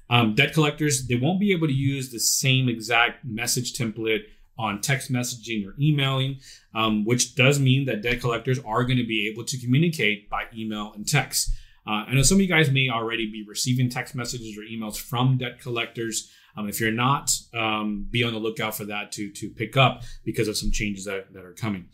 Um, 0.09 0.35
debt 0.35 0.53
collectors, 0.53 1.07
they 1.07 1.15
won't 1.15 1.39
be 1.39 1.53
able 1.53 1.67
to 1.67 1.73
use 1.73 2.11
the 2.11 2.19
same 2.19 2.67
exact 2.67 3.23
message 3.23 3.73
template 3.73 4.23
on 4.57 4.81
text 4.81 5.11
messaging 5.11 5.65
or 5.65 5.73
emailing, 5.79 6.39
um, 6.75 7.05
which 7.05 7.35
does 7.35 7.59
mean 7.59 7.85
that 7.85 8.01
debt 8.01 8.21
collectors 8.21 8.59
are 8.59 8.83
going 8.83 8.97
to 8.97 9.05
be 9.05 9.27
able 9.31 9.43
to 9.45 9.57
communicate 9.59 10.29
by 10.29 10.43
email 10.55 10.93
and 10.93 11.07
text. 11.07 11.49
Uh, 11.85 12.05
I 12.07 12.13
know 12.13 12.21
some 12.21 12.37
of 12.37 12.41
you 12.41 12.47
guys 12.47 12.71
may 12.71 12.89
already 12.89 13.29
be 13.29 13.43
receiving 13.47 13.89
text 13.89 14.15
messages 14.15 14.57
or 14.57 14.61
emails 14.61 14.97
from 14.97 15.37
debt 15.37 15.59
collectors. 15.59 16.31
Um, 16.55 16.69
if 16.69 16.79
you're 16.79 16.91
not, 16.91 17.35
um, 17.53 18.07
be 18.09 18.23
on 18.23 18.33
the 18.33 18.39
lookout 18.39 18.75
for 18.75 18.85
that 18.85 19.11
to 19.13 19.29
to 19.31 19.49
pick 19.49 19.77
up 19.77 20.03
because 20.23 20.47
of 20.47 20.57
some 20.57 20.71
changes 20.71 21.05
that, 21.05 21.33
that 21.33 21.45
are 21.45 21.53
coming. 21.53 21.87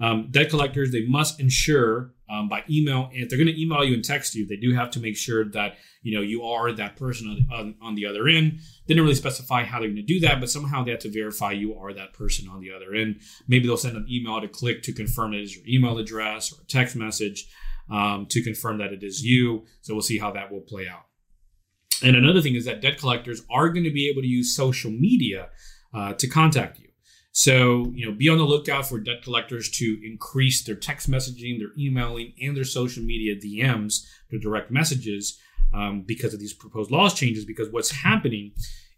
Um, 0.00 0.28
debt 0.30 0.48
collectors 0.48 0.90
they 0.90 1.04
must 1.04 1.40
ensure 1.40 2.14
um, 2.30 2.48
by 2.48 2.64
email, 2.70 3.10
and 3.12 3.22
if 3.22 3.28
they're 3.28 3.38
going 3.38 3.54
to 3.54 3.60
email 3.60 3.84
you 3.84 3.92
and 3.92 4.04
text 4.04 4.34
you, 4.34 4.46
they 4.46 4.56
do 4.56 4.72
have 4.72 4.90
to 4.92 5.00
make 5.00 5.16
sure 5.16 5.44
that 5.50 5.76
you 6.02 6.14
know 6.14 6.22
you 6.22 6.42
are 6.42 6.72
that 6.72 6.96
person 6.96 7.46
on, 7.50 7.58
on, 7.58 7.74
on 7.82 7.94
the 7.94 8.06
other 8.06 8.26
end. 8.26 8.60
They 8.86 8.94
didn't 8.94 9.04
really 9.04 9.14
specify 9.14 9.64
how 9.64 9.78
they're 9.78 9.88
going 9.88 9.96
to 9.96 10.02
do 10.02 10.20
that, 10.20 10.40
but 10.40 10.48
somehow 10.48 10.82
they 10.82 10.90
have 10.92 11.00
to 11.00 11.12
verify 11.12 11.52
you 11.52 11.74
are 11.74 11.92
that 11.92 12.14
person 12.14 12.48
on 12.48 12.60
the 12.60 12.72
other 12.72 12.94
end. 12.94 13.20
Maybe 13.46 13.66
they'll 13.66 13.76
send 13.76 13.96
an 13.96 14.06
email 14.10 14.40
to 14.40 14.48
click 14.48 14.82
to 14.84 14.92
confirm 14.92 15.34
it 15.34 15.42
is 15.42 15.54
your 15.54 15.66
email 15.68 15.98
address 15.98 16.52
or 16.52 16.62
a 16.62 16.66
text 16.66 16.96
message 16.96 17.46
um, 17.90 18.26
to 18.30 18.42
confirm 18.42 18.78
that 18.78 18.92
it 18.92 19.02
is 19.02 19.22
you. 19.22 19.66
So 19.82 19.94
we'll 19.94 20.02
see 20.02 20.18
how 20.18 20.30
that 20.32 20.50
will 20.50 20.62
play 20.62 20.88
out. 20.88 21.09
And 22.02 22.16
another 22.16 22.40
thing 22.40 22.54
is 22.54 22.64
that 22.64 22.80
debt 22.80 22.98
collectors 22.98 23.42
are 23.50 23.68
going 23.68 23.84
to 23.84 23.92
be 23.92 24.08
able 24.08 24.22
to 24.22 24.28
use 24.28 24.54
social 24.54 24.90
media 24.90 25.48
uh, 25.94 26.14
to 26.14 26.26
contact 26.26 26.78
you. 26.78 26.88
So, 27.32 27.92
you 27.94 28.06
know, 28.06 28.12
be 28.12 28.28
on 28.28 28.38
the 28.38 28.44
lookout 28.44 28.86
for 28.86 28.98
debt 28.98 29.22
collectors 29.22 29.70
to 29.72 30.00
increase 30.04 30.64
their 30.64 30.74
text 30.74 31.08
messaging, 31.08 31.58
their 31.58 31.70
emailing, 31.78 32.32
and 32.42 32.56
their 32.56 32.64
social 32.64 33.02
media 33.04 33.36
DMs, 33.36 34.04
their 34.30 34.40
direct 34.40 34.70
messages, 34.70 35.38
um, 35.72 36.02
because 36.02 36.34
of 36.34 36.40
these 36.40 36.54
proposed 36.54 36.90
laws 36.90 37.14
changes. 37.14 37.44
Because 37.44 37.70
what's 37.70 37.90
happening 37.90 38.52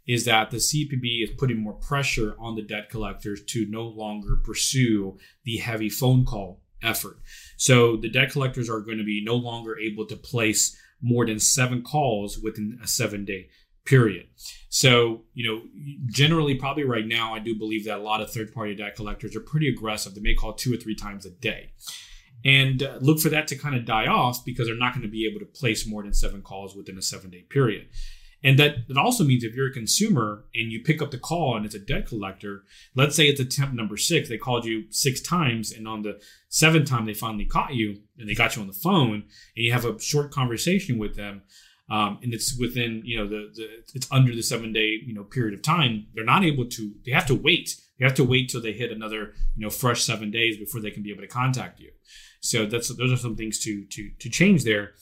is 0.07 0.25
that 0.25 0.51
the 0.51 0.57
CPB 0.57 1.23
is 1.23 1.31
putting 1.39 1.59
more 1.59 1.75
pressure 1.75 2.35
on 2.39 2.57
the 2.57 2.63
debt 2.63 2.89
collectors 2.89 3.45
to 3.45 3.67
no 3.69 3.83
longer 3.83 4.37
pursue 4.43 5.19
the 5.45 5.59
heavy 5.59 5.91
phone 5.91 6.25
call 6.25 6.63
effort. 6.83 7.19
So 7.57 7.97
the 7.97 8.09
debt 8.09 8.33
collectors 8.33 8.69
are 8.69 8.81
going 8.81 8.99
to 8.99 9.05
be 9.05 9.23
no 9.25 9.37
longer 9.37 9.79
able 9.79 10.07
to 10.07 10.17
place 10.17 10.77
more 11.03 11.27
than 11.27 11.39
seven 11.39 11.83
calls 11.83 12.39
within 12.39 12.79
a 12.83 12.87
seven 12.87 13.25
day 13.25 13.49
period. 13.85 14.27
So, 14.69 15.25
you 15.35 15.49
know, 15.49 15.63
generally, 16.07 16.55
probably 16.55 16.85
right 16.85 17.07
now, 17.07 17.35
I 17.35 17.41
do 17.41 17.59
believe 17.59 17.85
that 17.85 17.99
a 17.99 18.03
lot 18.03 18.21
of 18.21 18.31
third 18.31 18.55
party 18.55 18.75
debt 18.75 18.95
collectors 18.95 19.37
are 19.37 19.41
pretty 19.41 19.69
aggressive. 19.69 20.15
They 20.15 20.21
may 20.21 20.35
call 20.35 20.55
two 20.55 20.73
or 20.73 20.77
three 20.77 20.95
times 20.95 21.27
a 21.27 21.31
day. 21.31 21.73
And 22.45 22.83
uh, 22.83 22.99
look 23.01 23.21
for 23.21 23.29
that 23.29 23.47
to 23.49 23.57
kind 23.57 23.77
of 23.77 23.85
die 23.85 24.07
off 24.07 24.45
because 24.45 24.67
they're 24.67 24.77
not 24.77 24.95
going 24.95 25.03
to 25.03 25.11
be 25.11 25.27
able 25.27 25.41
to 25.41 25.47
place 25.47 25.87
more 25.87 26.03
than 26.03 26.13
seven 26.13 26.43
calls 26.43 26.75
within 26.75 26.99
a 26.99 27.03
seven 27.03 27.31
day 27.31 27.43
period. 27.49 27.89
And 28.45 28.59
that, 28.59 28.89
that 28.89 28.97
also 28.97 29.25
means 29.25 29.45
if 29.45 29.55
you're 29.55 29.69
a 29.69 29.73
consumer 29.73 30.45
and 30.55 30.73
you 30.73 30.83
pick 30.83 31.01
up 31.01 31.11
the 31.11 31.19
call 31.19 31.57
and 31.57 31.65
it's 31.65 31.75
a 31.75 31.79
debt 31.79 32.07
collector, 32.07 32.65
let's 32.95 33.15
say 33.15 33.27
it's 33.27 33.41
attempt 33.41 33.75
number 33.75 33.97
six, 33.97 34.29
they 34.29 34.39
called 34.39 34.65
you 34.65 34.85
six 34.91 35.21
times, 35.21 35.71
and 35.71 35.87
on 35.87 36.03
the 36.03 36.21
seventh 36.49 36.89
time 36.89 37.07
they 37.07 37.15
finally 37.15 37.45
caught 37.45 37.75
you 37.75 38.01
and 38.19 38.29
they 38.29 38.35
got 38.35 38.57
you 38.57 38.63
on 38.63 38.69
the 38.69 38.75
phone 38.75 39.15
and 39.57 39.65
you 39.65 39.73
have 39.73 39.85
a 39.85 39.99
short 40.01 40.31
conversation 40.31 40.99
with 40.99 41.17
them. 41.17 41.43
Um, 41.91 42.19
and 42.23 42.33
it's 42.33 42.59
within, 42.59 43.03
you 43.05 43.19
know, 43.19 43.29
the, 43.29 43.51
the 43.55 43.69
it's 43.95 44.11
under 44.11 44.35
the 44.35 44.43
seven 44.43 44.73
day, 44.73 44.99
you 45.05 45.13
know, 45.13 45.25
period 45.25 45.53
of 45.53 45.63
time. 45.63 46.07
They're 46.15 46.25
not 46.25 46.45
able 46.45 46.67
to. 46.67 46.93
They 47.05 47.13
have 47.13 47.27
to 47.27 47.35
wait. 47.35 47.77
They 47.99 48.07
have 48.07 48.15
to 48.15 48.25
wait 48.25 48.49
till 48.49 48.63
they 48.63 48.73
hit 48.73 48.91
another, 48.91 49.35
you 49.55 49.63
know, 49.63 49.69
fresh 49.69 50.03
seven 50.03 50.31
days 50.31 50.57
before 50.57 50.81
they 50.81 50.91
can 50.91 51.03
be 51.03 51.11
able 51.11 51.21
to 51.21 51.29
contact 51.29 51.81
you. 51.81 51.91
So 52.41 52.65
that's 52.67 52.89
those 52.97 53.13
are 53.13 53.17
some 53.17 53.37
things 53.37 53.59
to 53.61 53.85
to 53.85 54.11
to 54.21 54.31
change 54.31 54.65
there. 54.65 54.93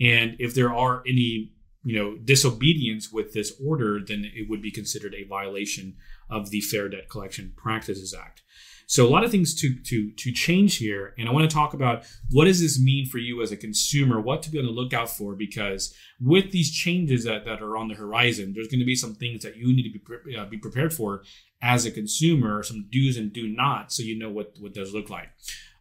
And 0.00 0.36
if 0.40 0.54
there 0.54 0.74
are 0.74 1.04
any 1.06 1.52
you 1.82 1.96
know 1.96 2.16
disobedience 2.16 3.10
with 3.12 3.32
this 3.32 3.52
order, 3.64 4.00
then 4.04 4.30
it 4.34 4.48
would 4.48 4.62
be 4.62 4.70
considered 4.70 5.14
a 5.14 5.24
violation 5.24 5.96
of 6.28 6.50
the 6.50 6.60
Fair 6.60 6.88
Debt 6.88 7.08
Collection 7.08 7.52
Practices 7.56 8.14
Act. 8.14 8.42
So 8.86 9.06
a 9.06 9.08
lot 9.08 9.22
of 9.22 9.30
things 9.30 9.54
to 9.60 9.74
to 9.84 10.10
to 10.10 10.32
change 10.32 10.78
here, 10.78 11.14
and 11.16 11.28
I 11.28 11.32
want 11.32 11.48
to 11.48 11.54
talk 11.54 11.74
about 11.74 12.04
what 12.32 12.46
does 12.46 12.60
this 12.60 12.80
mean 12.80 13.06
for 13.06 13.18
you 13.18 13.40
as 13.40 13.52
a 13.52 13.56
consumer, 13.56 14.20
what 14.20 14.42
to 14.42 14.50
be 14.50 14.58
on 14.58 14.66
the 14.66 14.72
lookout 14.72 15.08
for, 15.08 15.36
because 15.36 15.94
with 16.20 16.50
these 16.50 16.72
changes 16.72 17.22
that, 17.22 17.44
that 17.44 17.62
are 17.62 17.76
on 17.76 17.86
the 17.86 17.94
horizon, 17.94 18.52
there's 18.52 18.66
going 18.66 18.80
to 18.80 18.84
be 18.84 18.96
some 18.96 19.14
things 19.14 19.44
that 19.44 19.56
you 19.56 19.68
need 19.72 19.84
to 19.84 19.92
be 19.92 20.00
pre- 20.00 20.36
uh, 20.36 20.44
be 20.44 20.58
prepared 20.58 20.92
for 20.92 21.22
as 21.62 21.86
a 21.86 21.90
consumer, 21.92 22.64
some 22.64 22.88
do's 22.90 23.16
and 23.16 23.32
do 23.32 23.46
not, 23.46 23.92
so 23.92 24.02
you 24.02 24.18
know 24.18 24.30
what 24.30 24.54
what 24.58 24.74
does 24.74 24.92
look 24.92 25.08
like. 25.08 25.28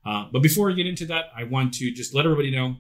Uh, 0.06 0.26
but 0.32 0.44
before 0.44 0.70
I 0.70 0.74
get 0.74 0.86
into 0.86 1.08
that, 1.08 1.26
I 1.36 1.46
want 1.46 1.74
to 1.76 1.92
just 1.92 2.14
let 2.14 2.26
everybody 2.26 2.52
know 2.52 2.76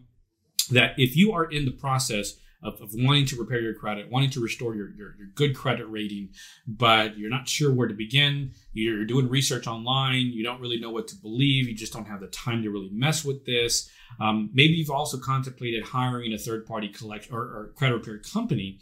that 0.69 0.93
if 0.97 1.15
you 1.17 1.31
are 1.31 1.45
in 1.45 1.65
the 1.65 1.71
process 1.71 2.35
of, 2.61 2.79
of 2.81 2.89
wanting 2.93 3.25
to 3.25 3.37
repair 3.37 3.61
your 3.61 3.73
credit, 3.73 4.11
wanting 4.11 4.29
to 4.31 4.41
restore 4.41 4.75
your, 4.75 4.89
your, 4.89 5.15
your, 5.17 5.27
good 5.35 5.55
credit 5.55 5.85
rating, 5.85 6.29
but 6.67 7.17
you're 7.17 7.29
not 7.29 7.47
sure 7.47 7.73
where 7.73 7.87
to 7.87 7.93
begin. 7.93 8.51
You're 8.73 9.05
doing 9.05 9.29
research 9.29 9.67
online. 9.67 10.27
You 10.27 10.43
don't 10.43 10.59
really 10.59 10.79
know 10.79 10.91
what 10.91 11.07
to 11.09 11.15
believe. 11.15 11.67
You 11.67 11.75
just 11.75 11.93
don't 11.93 12.07
have 12.07 12.19
the 12.19 12.27
time 12.27 12.63
to 12.63 12.69
really 12.69 12.89
mess 12.91 13.23
with 13.23 13.45
this. 13.45 13.89
Um, 14.19 14.49
maybe 14.53 14.73
you've 14.73 14.89
also 14.89 15.17
contemplated 15.17 15.83
hiring 15.83 16.33
a 16.33 16.37
third 16.37 16.65
party 16.65 16.89
collection 16.89 17.33
or, 17.33 17.41
or, 17.41 17.73
credit 17.75 17.95
repair 17.95 18.17
company. 18.17 18.79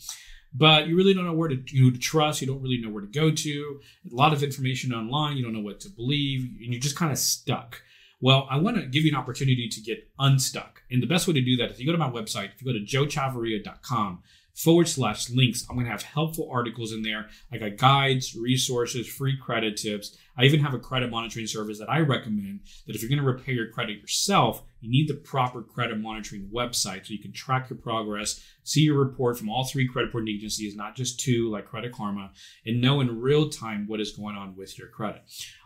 But 0.53 0.87
you 0.87 0.95
really 0.95 1.13
don't 1.13 1.25
know 1.25 1.33
where 1.33 1.49
to, 1.49 1.61
you 1.67 1.85
know, 1.85 1.91
to 1.91 1.99
trust. 1.99 2.41
You 2.41 2.47
don't 2.47 2.61
really 2.61 2.79
know 2.81 2.89
where 2.89 3.03
to 3.03 3.07
go 3.07 3.29
to. 3.29 3.79
A 4.11 4.15
lot 4.15 4.33
of 4.33 4.41
information 4.41 4.93
online. 4.93 5.37
You 5.37 5.43
don't 5.43 5.53
know 5.53 5.61
what 5.61 5.81
to 5.81 5.89
believe, 5.89 6.41
and 6.61 6.73
you're 6.73 6.79
just 6.79 6.95
kind 6.95 7.11
of 7.11 7.19
stuck. 7.19 7.81
Well, 8.19 8.47
I 8.49 8.57
want 8.57 8.77
to 8.77 8.85
give 8.87 9.03
you 9.03 9.11
an 9.11 9.17
opportunity 9.17 9.69
to 9.69 9.81
get 9.81 10.09
unstuck. 10.17 10.81
And 10.89 11.03
the 11.03 11.07
best 11.07 11.27
way 11.27 11.33
to 11.33 11.41
do 11.41 11.55
that 11.57 11.71
is 11.71 11.79
you 11.79 11.85
go 11.85 11.91
to 11.91 11.97
my 11.97 12.09
website, 12.09 12.53
if 12.55 12.61
you 12.61 12.73
go 12.73 12.77
to 12.77 12.83
joechavarria.com 12.83 14.23
forward 14.55 14.87
slash 14.87 15.29
links, 15.29 15.67
I'm 15.69 15.75
going 15.75 15.85
to 15.85 15.91
have 15.91 16.01
helpful 16.01 16.49
articles 16.51 16.91
in 16.91 17.03
there. 17.03 17.27
I 17.51 17.57
got 17.57 17.77
guides, 17.77 18.35
resources, 18.35 19.07
free 19.07 19.37
credit 19.37 19.77
tips. 19.77 20.17
I 20.35 20.45
even 20.45 20.61
have 20.61 20.73
a 20.73 20.79
credit 20.79 21.11
monitoring 21.11 21.45
service 21.45 21.77
that 21.77 21.91
I 21.91 21.99
recommend 21.99 22.61
that 22.87 22.95
if 22.95 23.03
you're 23.03 23.09
going 23.09 23.21
to 23.21 23.25
repair 23.25 23.53
your 23.53 23.69
credit 23.69 23.99
yourself, 23.99 24.63
you 24.81 24.89
need 24.89 25.07
the 25.07 25.13
proper 25.13 25.61
credit 25.61 25.99
monitoring 25.99 26.49
website 26.51 27.05
so 27.05 27.13
you 27.13 27.19
can 27.19 27.33
track 27.33 27.69
your 27.69 27.77
progress, 27.77 28.43
see 28.63 28.81
your 28.81 28.97
report 28.97 29.37
from 29.37 29.49
all 29.49 29.63
three 29.63 29.87
credit 29.87 30.07
reporting 30.07 30.33
agencies, 30.33 30.75
not 30.75 30.95
just 30.95 31.19
two 31.19 31.51
like 31.51 31.67
Credit 31.67 31.91
Karma, 31.91 32.31
and 32.65 32.81
know 32.81 32.99
in 32.99 33.21
real 33.21 33.49
time 33.49 33.85
what 33.87 34.01
is 34.01 34.11
going 34.11 34.35
on 34.35 34.55
with 34.55 34.77
your 34.79 34.87
credit. 34.87 35.21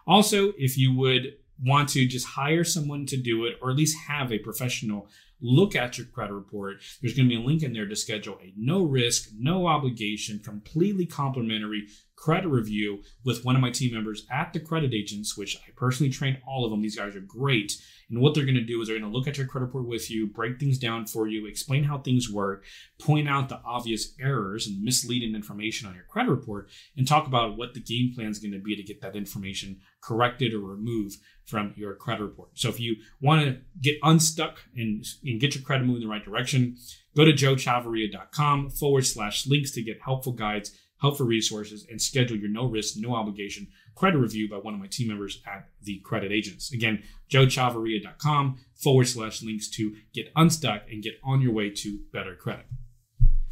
Also, 0.05 0.51
if 0.57 0.77
you 0.77 0.93
would 0.97 1.35
want 1.63 1.89
to 1.89 2.07
just 2.07 2.25
hire 2.25 2.63
someone 2.63 3.05
to 3.07 3.17
do 3.17 3.45
it 3.45 3.57
or 3.61 3.69
at 3.69 3.77
least 3.77 3.97
have 4.07 4.31
a 4.31 4.39
professional 4.39 5.07
look 5.41 5.75
at 5.75 5.97
your 5.97 6.07
credit 6.07 6.33
report, 6.33 6.77
there's 7.01 7.15
going 7.15 7.27
to 7.27 7.35
be 7.35 7.41
a 7.41 7.45
link 7.45 7.63
in 7.63 7.73
there 7.73 7.87
to 7.87 7.95
schedule 7.95 8.37
a 8.41 8.53
no 8.55 8.83
risk, 8.83 9.29
no 9.37 9.67
obligation, 9.67 10.39
completely 10.39 11.05
complimentary 11.05 11.87
credit 12.21 12.47
review 12.49 13.01
with 13.25 13.43
one 13.43 13.55
of 13.55 13.61
my 13.61 13.71
team 13.71 13.93
members 13.93 14.27
at 14.31 14.53
the 14.53 14.59
credit 14.59 14.93
agents, 14.93 15.35
which 15.35 15.57
I 15.57 15.71
personally 15.75 16.11
train 16.11 16.37
all 16.47 16.63
of 16.63 16.69
them. 16.69 16.81
These 16.81 16.95
guys 16.95 17.15
are 17.15 17.21
great. 17.21 17.73
And 18.11 18.21
what 18.21 18.35
they're 18.35 18.45
going 18.45 18.55
to 18.55 18.63
do 18.63 18.79
is 18.79 18.87
they're 18.87 18.99
going 18.99 19.11
to 19.11 19.17
look 19.17 19.27
at 19.27 19.39
your 19.39 19.47
credit 19.47 19.65
report 19.65 19.87
with 19.87 20.11
you, 20.11 20.27
break 20.27 20.59
things 20.59 20.77
down 20.77 21.07
for 21.07 21.27
you, 21.27 21.47
explain 21.47 21.83
how 21.83 21.97
things 21.97 22.31
work, 22.31 22.63
point 22.99 23.27
out 23.27 23.49
the 23.49 23.59
obvious 23.65 24.13
errors 24.21 24.67
and 24.67 24.83
misleading 24.83 25.33
information 25.33 25.87
on 25.87 25.95
your 25.95 26.03
credit 26.03 26.29
report, 26.29 26.69
and 26.95 27.07
talk 27.07 27.25
about 27.25 27.57
what 27.57 27.73
the 27.73 27.79
game 27.79 28.13
plan 28.13 28.29
is 28.29 28.37
going 28.37 28.51
to 28.51 28.59
be 28.59 28.75
to 28.75 28.83
get 28.83 29.01
that 29.01 29.15
information 29.15 29.79
corrected 30.03 30.53
or 30.53 30.59
removed 30.59 31.17
from 31.45 31.73
your 31.75 31.95
credit 31.95 32.23
report. 32.23 32.49
So 32.53 32.69
if 32.69 32.79
you 32.79 32.97
want 33.19 33.45
to 33.45 33.57
get 33.81 33.97
unstuck 34.03 34.59
and, 34.75 35.03
and 35.23 35.39
get 35.39 35.55
your 35.55 35.63
credit 35.63 35.85
moving 35.85 36.03
in 36.03 36.07
the 36.07 36.13
right 36.13 36.23
direction, 36.23 36.77
go 37.15 37.25
to 37.25 37.33
joechavarria.com 37.33 38.69
forward 38.69 39.05
slash 39.07 39.47
links 39.47 39.71
to 39.71 39.81
get 39.81 40.01
helpful 40.03 40.33
guides, 40.33 40.71
helpful 41.01 41.25
resources, 41.25 41.85
and 41.89 42.01
schedule 42.01 42.37
your 42.37 42.49
no 42.49 42.65
risk, 42.65 42.95
no 42.97 43.15
obligation 43.15 43.67
credit 43.95 44.17
review 44.17 44.49
by 44.49 44.57
one 44.57 44.73
of 44.73 44.79
my 44.79 44.87
team 44.87 45.07
members 45.07 45.41
at 45.45 45.67
the 45.83 45.99
credit 45.99 46.31
agents. 46.31 46.71
Again, 46.73 47.03
joechavarria.com 47.29 48.59
forward 48.75 49.07
slash 49.07 49.43
links 49.43 49.69
to 49.69 49.95
get 50.13 50.31
unstuck 50.35 50.83
and 50.91 51.03
get 51.03 51.19
on 51.23 51.41
your 51.41 51.51
way 51.51 51.69
to 51.69 51.99
better 52.13 52.35
credit. 52.35 52.65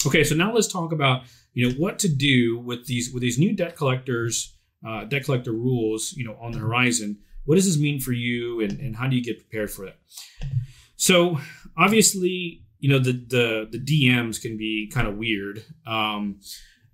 Okay, 0.06 0.24
so 0.24 0.36
now 0.36 0.53
let's 0.53 0.68
talk 0.68 0.91
about 0.91 1.24
you 1.53 1.68
know 1.68 1.75
what 1.75 2.00
to 2.00 2.08
do 2.08 2.60
with 2.60 2.86
these 2.86 3.12
with 3.12 3.22
these 3.22 3.38
new 3.38 3.53
debt 3.53 3.75
collectors, 3.75 4.56
uh, 4.88 5.03
debt 5.06 5.25
collector 5.25 5.51
rules, 5.51 6.13
you 6.13 6.25
know, 6.25 6.38
on 6.39 6.51
the 6.51 6.60
horizon. 6.60 7.20
What 7.46 7.56
does 7.56 7.65
this 7.65 7.79
mean 7.79 8.00
for 8.00 8.13
you, 8.13 8.62
and, 8.62 8.79
and 8.79 8.96
how 8.96 9.08
do 9.08 9.15
you 9.15 9.24
get 9.24 9.39
prepared 9.39 9.72
for 9.72 9.86
that? 9.86 9.98
So 10.96 11.39
obviously, 11.77 12.63
you 12.79 12.89
know 12.89 13.00
the 13.00 13.12
the 13.12 13.68
the 13.72 13.79
DMs 13.79 14.41
can 14.41 14.58
be 14.58 14.89
kind 14.94 15.08
of 15.08 15.18
weird. 15.18 15.65
Um, 15.86 16.39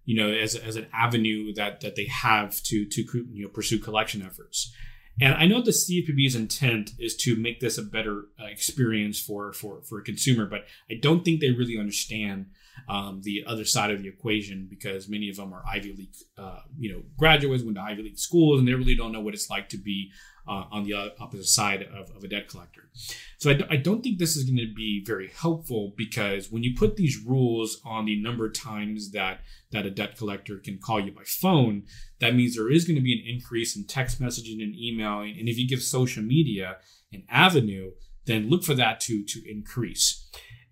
you 0.05 0.15
know, 0.15 0.31
as, 0.31 0.55
as 0.55 0.75
an 0.75 0.87
avenue 0.93 1.53
that 1.53 1.81
that 1.81 1.95
they 1.95 2.05
have 2.05 2.61
to 2.63 2.85
to 2.85 3.01
you 3.31 3.43
know 3.43 3.49
pursue 3.49 3.79
collection 3.79 4.21
efforts. 4.21 4.73
And 5.21 5.33
I 5.33 5.45
know 5.45 5.61
the 5.61 5.71
CFPB's 5.71 6.35
intent 6.35 6.91
is 6.99 7.15
to 7.17 7.37
make 7.37 7.61
this 7.61 7.77
a 7.77 7.81
better 7.81 8.25
uh, 8.39 8.45
experience 8.45 9.19
for 9.19 9.53
for 9.53 9.81
for 9.83 9.99
a 9.99 10.03
consumer, 10.03 10.45
but 10.45 10.65
I 10.89 10.95
don't 11.01 11.23
think 11.23 11.39
they 11.39 11.51
really 11.51 11.77
understand 11.77 12.47
um, 12.89 13.21
the 13.23 13.43
other 13.47 13.65
side 13.65 13.91
of 13.91 14.01
the 14.01 14.09
equation 14.09 14.67
because 14.69 15.07
many 15.07 15.29
of 15.29 15.37
them 15.37 15.53
are 15.53 15.63
Ivy 15.65 15.93
League, 15.93 16.15
uh, 16.37 16.59
you 16.77 16.91
know, 16.91 17.03
graduates, 17.17 17.63
went 17.63 17.77
to 17.77 17.81
Ivy 17.81 18.03
League 18.03 18.19
schools, 18.19 18.59
and 18.59 18.67
they 18.67 18.73
really 18.73 18.95
don't 18.95 19.11
know 19.11 19.21
what 19.21 19.33
it's 19.33 19.49
like 19.49 19.69
to 19.69 19.77
be 19.77 20.11
uh, 20.47 20.65
on 20.71 20.83
the 20.83 20.93
opposite 21.19 21.45
side 21.45 21.83
of, 21.83 22.09
of 22.15 22.23
a 22.23 22.27
debt 22.27 22.47
collector. 22.47 22.89
So 23.37 23.51
I 23.51 23.53
d- 23.53 23.65
I 23.69 23.75
don't 23.77 24.01
think 24.01 24.19
this 24.19 24.35
is 24.35 24.43
going 24.43 24.57
to 24.57 24.73
be 24.73 25.03
very 25.05 25.29
helpful 25.29 25.93
because 25.97 26.51
when 26.51 26.63
you 26.63 26.75
put 26.75 26.95
these 26.95 27.23
rules 27.25 27.81
on 27.85 28.05
the 28.05 28.21
number 28.21 28.45
of 28.45 28.53
times 28.53 29.11
that 29.11 29.41
that 29.71 29.85
a 29.85 29.91
debt 29.91 30.17
collector 30.17 30.57
can 30.57 30.77
call 30.77 30.99
you 30.99 31.11
by 31.11 31.23
phone, 31.25 31.83
that 32.19 32.35
means 32.35 32.55
there 32.55 32.71
is 32.71 32.85
going 32.85 32.95
to 32.95 33.01
be 33.01 33.13
an 33.13 33.27
increase 33.27 33.75
in 33.75 33.85
text 33.85 34.21
messaging 34.21 34.61
and 34.61 34.75
email. 34.75 35.19
And 35.19 35.49
if 35.49 35.57
you 35.57 35.67
give 35.67 35.81
social 35.81 36.23
media 36.23 36.77
an 37.11 37.23
avenue, 37.29 37.91
then 38.25 38.49
look 38.49 38.63
for 38.63 38.75
that 38.75 38.99
to 39.01 39.23
to 39.23 39.41
increase. 39.49 40.29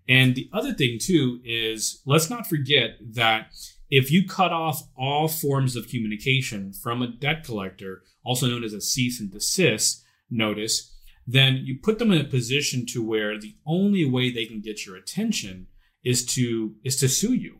And 0.07 0.35
the 0.35 0.49
other 0.51 0.73
thing 0.73 0.99
too 1.01 1.39
is 1.43 2.01
let's 2.05 2.29
not 2.29 2.47
forget 2.47 2.97
that 3.13 3.53
if 3.95 4.09
you 4.09 4.25
cut 4.27 4.51
off 4.51 4.81
all 4.97 5.27
forms 5.27 5.75
of 5.75 5.87
communication 5.87 6.73
from 6.73 7.03
a 7.03 7.07
debt 7.07 7.43
collector, 7.43 8.01
also 8.25 8.47
known 8.47 8.63
as 8.63 8.73
a 8.73 8.81
cease 8.81 9.19
and 9.19 9.31
desist 9.31 10.03
notice, 10.31 10.97
then 11.27 11.61
you 11.63 11.77
put 11.77 11.99
them 11.99 12.11
in 12.11 12.19
a 12.19 12.23
position 12.23 12.87
to 12.87 13.03
where 13.03 13.39
the 13.39 13.55
only 13.67 14.03
way 14.03 14.31
they 14.31 14.47
can 14.47 14.61
get 14.61 14.83
your 14.83 14.95
attention 14.95 15.67
is 16.03 16.25
to 16.25 16.73
is 16.83 16.95
to 16.95 17.07
sue 17.07 17.33
you. 17.33 17.59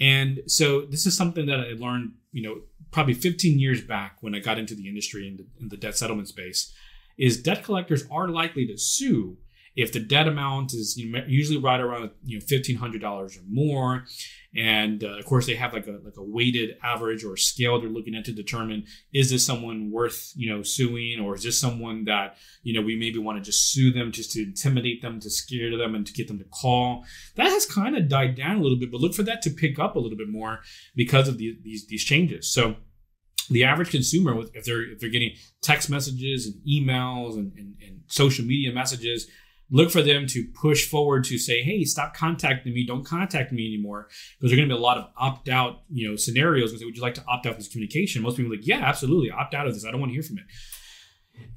And 0.00 0.40
so 0.48 0.80
this 0.80 1.06
is 1.06 1.16
something 1.16 1.46
that 1.46 1.60
I 1.60 1.74
learned, 1.78 2.14
you 2.32 2.42
know, 2.42 2.62
probably 2.90 3.14
15 3.14 3.60
years 3.60 3.80
back 3.80 4.16
when 4.20 4.34
I 4.34 4.40
got 4.40 4.58
into 4.58 4.74
the 4.74 4.88
industry 4.88 5.28
in 5.28 5.36
the, 5.36 5.46
in 5.60 5.68
the 5.68 5.76
debt 5.76 5.96
settlement 5.96 6.26
space, 6.26 6.74
is 7.16 7.40
debt 7.40 7.62
collectors 7.62 8.04
are 8.10 8.26
likely 8.26 8.66
to 8.66 8.76
sue 8.76 9.36
if 9.78 9.92
the 9.92 10.00
debt 10.00 10.26
amount 10.26 10.74
is 10.74 10.96
usually 10.98 11.56
right 11.56 11.78
around 11.78 12.10
you 12.24 12.36
know 12.36 12.44
fifteen 12.44 12.76
hundred 12.76 13.00
dollars 13.00 13.36
or 13.36 13.42
more, 13.48 14.04
and 14.56 15.04
uh, 15.04 15.18
of 15.18 15.24
course 15.24 15.46
they 15.46 15.54
have 15.54 15.72
like 15.72 15.86
a 15.86 16.00
like 16.04 16.16
a 16.16 16.22
weighted 16.22 16.76
average 16.82 17.22
or 17.22 17.36
scale 17.36 17.80
they're 17.80 17.88
looking 17.88 18.16
at 18.16 18.24
to 18.24 18.32
determine 18.32 18.84
is 19.14 19.30
this 19.30 19.46
someone 19.46 19.92
worth 19.92 20.32
you 20.34 20.50
know 20.50 20.64
suing 20.64 21.20
or 21.20 21.36
is 21.36 21.44
this 21.44 21.60
someone 21.60 22.04
that 22.06 22.36
you 22.64 22.74
know 22.74 22.84
we 22.84 22.96
maybe 22.96 23.20
want 23.20 23.38
to 23.38 23.44
just 23.44 23.70
sue 23.70 23.92
them 23.92 24.10
just 24.10 24.32
to 24.32 24.42
intimidate 24.42 25.00
them 25.00 25.20
to 25.20 25.30
scare 25.30 25.78
them 25.78 25.94
and 25.94 26.04
to 26.04 26.12
get 26.12 26.26
them 26.26 26.40
to 26.40 26.44
call. 26.46 27.04
That 27.36 27.46
has 27.46 27.64
kind 27.64 27.96
of 27.96 28.08
died 28.08 28.34
down 28.34 28.56
a 28.56 28.60
little 28.60 28.80
bit, 28.80 28.90
but 28.90 29.00
look 29.00 29.14
for 29.14 29.22
that 29.22 29.42
to 29.42 29.50
pick 29.50 29.78
up 29.78 29.94
a 29.94 30.00
little 30.00 30.18
bit 30.18 30.28
more 30.28 30.58
because 30.96 31.28
of 31.28 31.38
the, 31.38 31.56
these 31.62 31.86
these 31.86 32.02
changes. 32.02 32.50
So 32.50 32.74
the 33.48 33.62
average 33.62 33.92
consumer, 33.92 34.42
if 34.54 34.64
they're 34.64 34.90
if 34.90 34.98
they're 34.98 35.08
getting 35.08 35.36
text 35.62 35.88
messages 35.88 36.46
and 36.46 36.56
emails 36.66 37.34
and, 37.34 37.52
and, 37.56 37.76
and 37.80 38.00
social 38.08 38.44
media 38.44 38.72
messages 38.72 39.28
look 39.70 39.90
for 39.90 40.02
them 40.02 40.26
to 40.26 40.46
push 40.54 40.88
forward 40.88 41.24
to 41.24 41.38
say, 41.38 41.62
hey, 41.62 41.84
stop 41.84 42.14
contacting 42.14 42.72
me, 42.72 42.86
don't 42.86 43.04
contact 43.04 43.52
me 43.52 43.66
anymore. 43.66 44.08
Because 44.38 44.50
there 44.50 44.56
are 44.56 44.60
going 44.60 44.68
to 44.68 44.74
be 44.74 44.78
a 44.78 44.82
lot 44.82 44.98
of 44.98 45.08
opt 45.16 45.48
out, 45.48 45.82
you 45.90 46.08
know, 46.08 46.16
scenarios. 46.16 46.72
Would 46.72 46.96
you 46.96 47.02
like 47.02 47.14
to 47.14 47.24
opt 47.28 47.46
out 47.46 47.52
of 47.52 47.58
this 47.58 47.68
communication? 47.68 48.22
Most 48.22 48.36
people 48.36 48.52
are 48.52 48.56
like, 48.56 48.66
yeah, 48.66 48.80
absolutely, 48.80 49.30
opt 49.30 49.54
out 49.54 49.66
of 49.66 49.74
this. 49.74 49.84
I 49.84 49.90
don't 49.90 50.00
want 50.00 50.10
to 50.10 50.14
hear 50.14 50.22
from 50.22 50.38
it. 50.38 50.44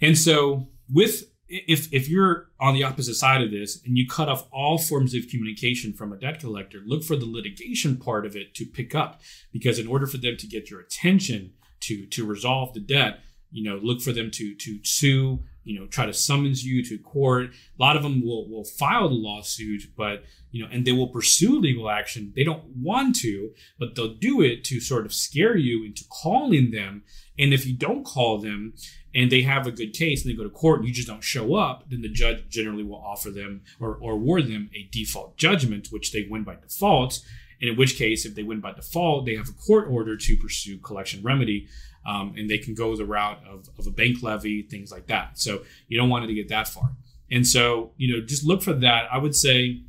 And 0.01 0.17
so 0.17 0.67
with 0.89 1.23
if 1.47 1.91
if 1.93 2.07
you're 2.07 2.49
on 2.59 2.73
the 2.73 2.83
opposite 2.83 3.15
side 3.15 3.41
of 3.41 3.51
this 3.51 3.81
and 3.85 3.97
you 3.97 4.07
cut 4.07 4.29
off 4.29 4.47
all 4.51 4.77
forms 4.77 5.13
of 5.13 5.27
communication 5.29 5.93
from 5.93 6.13
a 6.13 6.17
debt 6.17 6.39
collector, 6.39 6.79
look 6.85 7.03
for 7.03 7.15
the 7.15 7.25
litigation 7.25 7.97
part 7.97 8.25
of 8.25 8.35
it 8.35 8.55
to 8.55 8.65
pick 8.65 8.95
up 8.95 9.21
because 9.51 9.77
in 9.77 9.87
order 9.87 10.07
for 10.07 10.17
them 10.17 10.37
to 10.37 10.47
get 10.47 10.69
your 10.69 10.79
attention 10.79 11.53
to 11.81 12.05
to 12.07 12.25
resolve 12.25 12.73
the 12.73 12.79
debt, 12.79 13.19
you 13.51 13.63
know, 13.63 13.77
look 13.81 14.01
for 14.01 14.13
them 14.13 14.31
to 14.31 14.55
to 14.55 14.79
sue 14.83 15.43
you 15.63 15.79
know 15.79 15.85
try 15.87 16.05
to 16.05 16.13
summons 16.13 16.63
you 16.63 16.83
to 16.85 16.97
court. 16.97 17.51
A 17.51 17.81
lot 17.81 17.95
of 17.95 18.03
them 18.03 18.23
will 18.23 18.49
will 18.49 18.63
file 18.63 19.09
the 19.09 19.15
lawsuit 19.15 19.83
but 19.95 20.23
you 20.51 20.63
know 20.63 20.69
and 20.71 20.85
they 20.85 20.91
will 20.91 21.07
pursue 21.07 21.59
legal 21.59 21.89
action. 21.89 22.33
They 22.35 22.43
don't 22.43 22.63
want 22.75 23.15
to 23.17 23.51
but 23.79 23.95
they'll 23.95 24.15
do 24.15 24.41
it 24.41 24.63
to 24.65 24.79
sort 24.79 25.05
of 25.05 25.13
scare 25.13 25.57
you 25.57 25.85
into 25.85 26.03
calling 26.09 26.71
them. 26.71 27.03
And 27.37 27.53
if 27.53 27.65
you 27.65 27.73
don't 27.73 28.03
call 28.05 28.39
them 28.39 28.73
and 29.13 29.31
they 29.31 29.41
have 29.41 29.67
a 29.67 29.71
good 29.71 29.93
case 29.93 30.23
and 30.23 30.31
they 30.31 30.37
go 30.37 30.43
to 30.43 30.49
court 30.49 30.79
and 30.79 30.87
you 30.87 30.93
just 30.93 31.07
don't 31.07 31.23
show 31.23 31.55
up 31.55 31.85
then 31.89 32.01
the 32.01 32.09
judge 32.09 32.47
generally 32.49 32.83
will 32.83 33.03
offer 33.03 33.29
them 33.29 33.61
or, 33.79 33.95
or 33.95 34.13
award 34.13 34.47
them 34.47 34.69
a 34.73 34.89
default 34.91 35.37
judgment 35.37 35.87
which 35.91 36.11
they 36.11 36.27
win 36.29 36.43
by 36.43 36.55
default. 36.55 37.19
And 37.61 37.69
in 37.69 37.75
which 37.77 37.97
case 37.97 38.25
if 38.25 38.33
they 38.33 38.43
win 38.43 38.61
by 38.61 38.73
default 38.73 39.25
they 39.25 39.35
have 39.35 39.49
a 39.49 39.53
court 39.53 39.87
order 39.89 40.17
to 40.17 40.37
pursue 40.37 40.79
collection 40.79 41.21
remedy 41.21 41.67
um, 42.05 42.33
and 42.37 42.49
they 42.49 42.57
can 42.57 42.73
go 42.73 42.95
the 42.95 43.05
route 43.05 43.39
of, 43.47 43.69
of 43.77 43.87
a 43.87 43.91
bank 43.91 44.23
levy, 44.23 44.63
things 44.63 44.91
like 44.91 45.07
that. 45.07 45.39
So 45.39 45.63
you 45.87 45.97
don't 45.97 46.09
want 46.09 46.25
it 46.25 46.27
to 46.27 46.33
get 46.33 46.49
that 46.49 46.67
far. 46.67 46.95
And 47.29 47.47
so, 47.47 47.91
you 47.97 48.13
know, 48.13 48.25
just 48.25 48.45
look 48.45 48.61
for 48.61 48.73
that. 48.73 49.07
I 49.11 49.17
would 49.17 49.35
say 49.35 49.81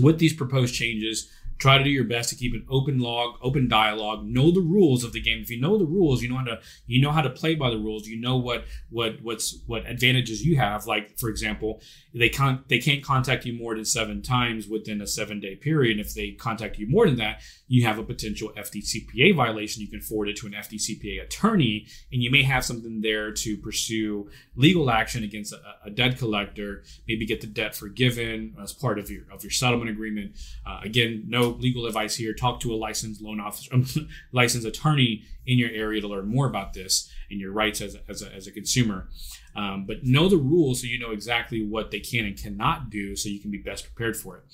with 0.00 0.18
these 0.18 0.32
proposed 0.32 0.74
changes, 0.74 1.30
try 1.62 1.78
to 1.78 1.84
do 1.84 1.90
your 1.90 2.02
best 2.02 2.28
to 2.28 2.34
keep 2.34 2.54
an 2.54 2.66
open 2.68 2.98
log, 2.98 3.36
open 3.40 3.68
dialogue, 3.68 4.24
know 4.24 4.50
the 4.50 4.60
rules 4.60 5.04
of 5.04 5.12
the 5.12 5.20
game. 5.20 5.38
If 5.40 5.48
you 5.48 5.60
know 5.60 5.78
the 5.78 5.86
rules, 5.86 6.20
you 6.20 6.28
know 6.28 6.36
how 6.36 6.44
to 6.44 6.60
you 6.86 7.00
know 7.00 7.12
how 7.12 7.22
to 7.22 7.30
play 7.30 7.54
by 7.54 7.70
the 7.70 7.78
rules. 7.78 8.08
You 8.08 8.20
know 8.20 8.36
what 8.36 8.64
what 8.90 9.22
what's 9.22 9.60
what 9.66 9.86
advantages 9.86 10.44
you 10.44 10.56
have. 10.56 10.86
Like 10.86 11.16
for 11.20 11.28
example, 11.28 11.80
they 12.12 12.28
can't 12.28 12.68
they 12.68 12.80
can't 12.80 13.04
contact 13.04 13.44
you 13.44 13.52
more 13.52 13.76
than 13.76 13.84
seven 13.84 14.22
times 14.22 14.66
within 14.66 15.00
a 15.00 15.06
seven 15.06 15.38
day 15.38 15.54
period. 15.54 16.00
If 16.00 16.14
they 16.14 16.32
contact 16.32 16.78
you 16.78 16.88
more 16.88 17.06
than 17.06 17.16
that, 17.16 17.42
you 17.68 17.86
have 17.86 17.98
a 17.98 18.02
potential 18.02 18.52
FDCPA 18.56 19.36
violation. 19.36 19.82
You 19.82 19.88
can 19.88 20.00
forward 20.00 20.30
it 20.30 20.36
to 20.38 20.48
an 20.48 20.54
FDCPA 20.54 21.22
attorney, 21.22 21.86
and 22.10 22.22
you 22.22 22.30
may 22.30 22.42
have 22.42 22.64
something 22.64 23.02
there 23.02 23.30
to 23.30 23.56
pursue 23.56 24.28
legal 24.56 24.90
action 24.90 25.22
against 25.22 25.52
a, 25.52 25.60
a 25.86 25.90
debt 25.90 26.18
collector. 26.18 26.82
Maybe 27.06 27.24
get 27.24 27.40
the 27.40 27.46
debt 27.46 27.76
forgiven 27.76 28.56
as 28.60 28.72
part 28.72 28.98
of 28.98 29.12
your 29.12 29.22
of 29.32 29.44
your 29.44 29.52
settlement 29.52 29.90
agreement. 29.90 30.32
Uh, 30.66 30.80
again, 30.82 31.24
no 31.28 31.51
legal 31.60 31.86
advice 31.86 32.16
here. 32.16 32.34
Talk 32.34 32.60
to 32.60 32.72
a 32.72 32.76
licensed 32.76 33.22
loan 33.22 33.40
officer, 33.40 33.72
um, 33.74 33.86
licensed 34.32 34.66
attorney 34.66 35.24
in 35.46 35.58
your 35.58 35.70
area 35.70 36.00
to 36.00 36.08
learn 36.08 36.28
more 36.28 36.46
about 36.46 36.72
this 36.72 37.10
and 37.30 37.40
your 37.40 37.52
rights 37.52 37.80
as 37.80 37.94
a, 37.94 38.00
as 38.08 38.22
a, 38.22 38.32
as 38.32 38.46
a 38.46 38.52
consumer. 38.52 39.08
Um, 39.56 39.84
but 39.86 40.04
know 40.04 40.28
the 40.28 40.36
rules 40.36 40.80
so 40.80 40.86
you 40.86 40.98
know 40.98 41.10
exactly 41.10 41.64
what 41.64 41.90
they 41.90 42.00
can 42.00 42.24
and 42.24 42.36
cannot 42.36 42.90
do 42.90 43.16
so 43.16 43.28
you 43.28 43.40
can 43.40 43.50
be 43.50 43.58
best 43.58 43.84
prepared 43.84 44.16
for 44.16 44.38
it. 44.38 44.44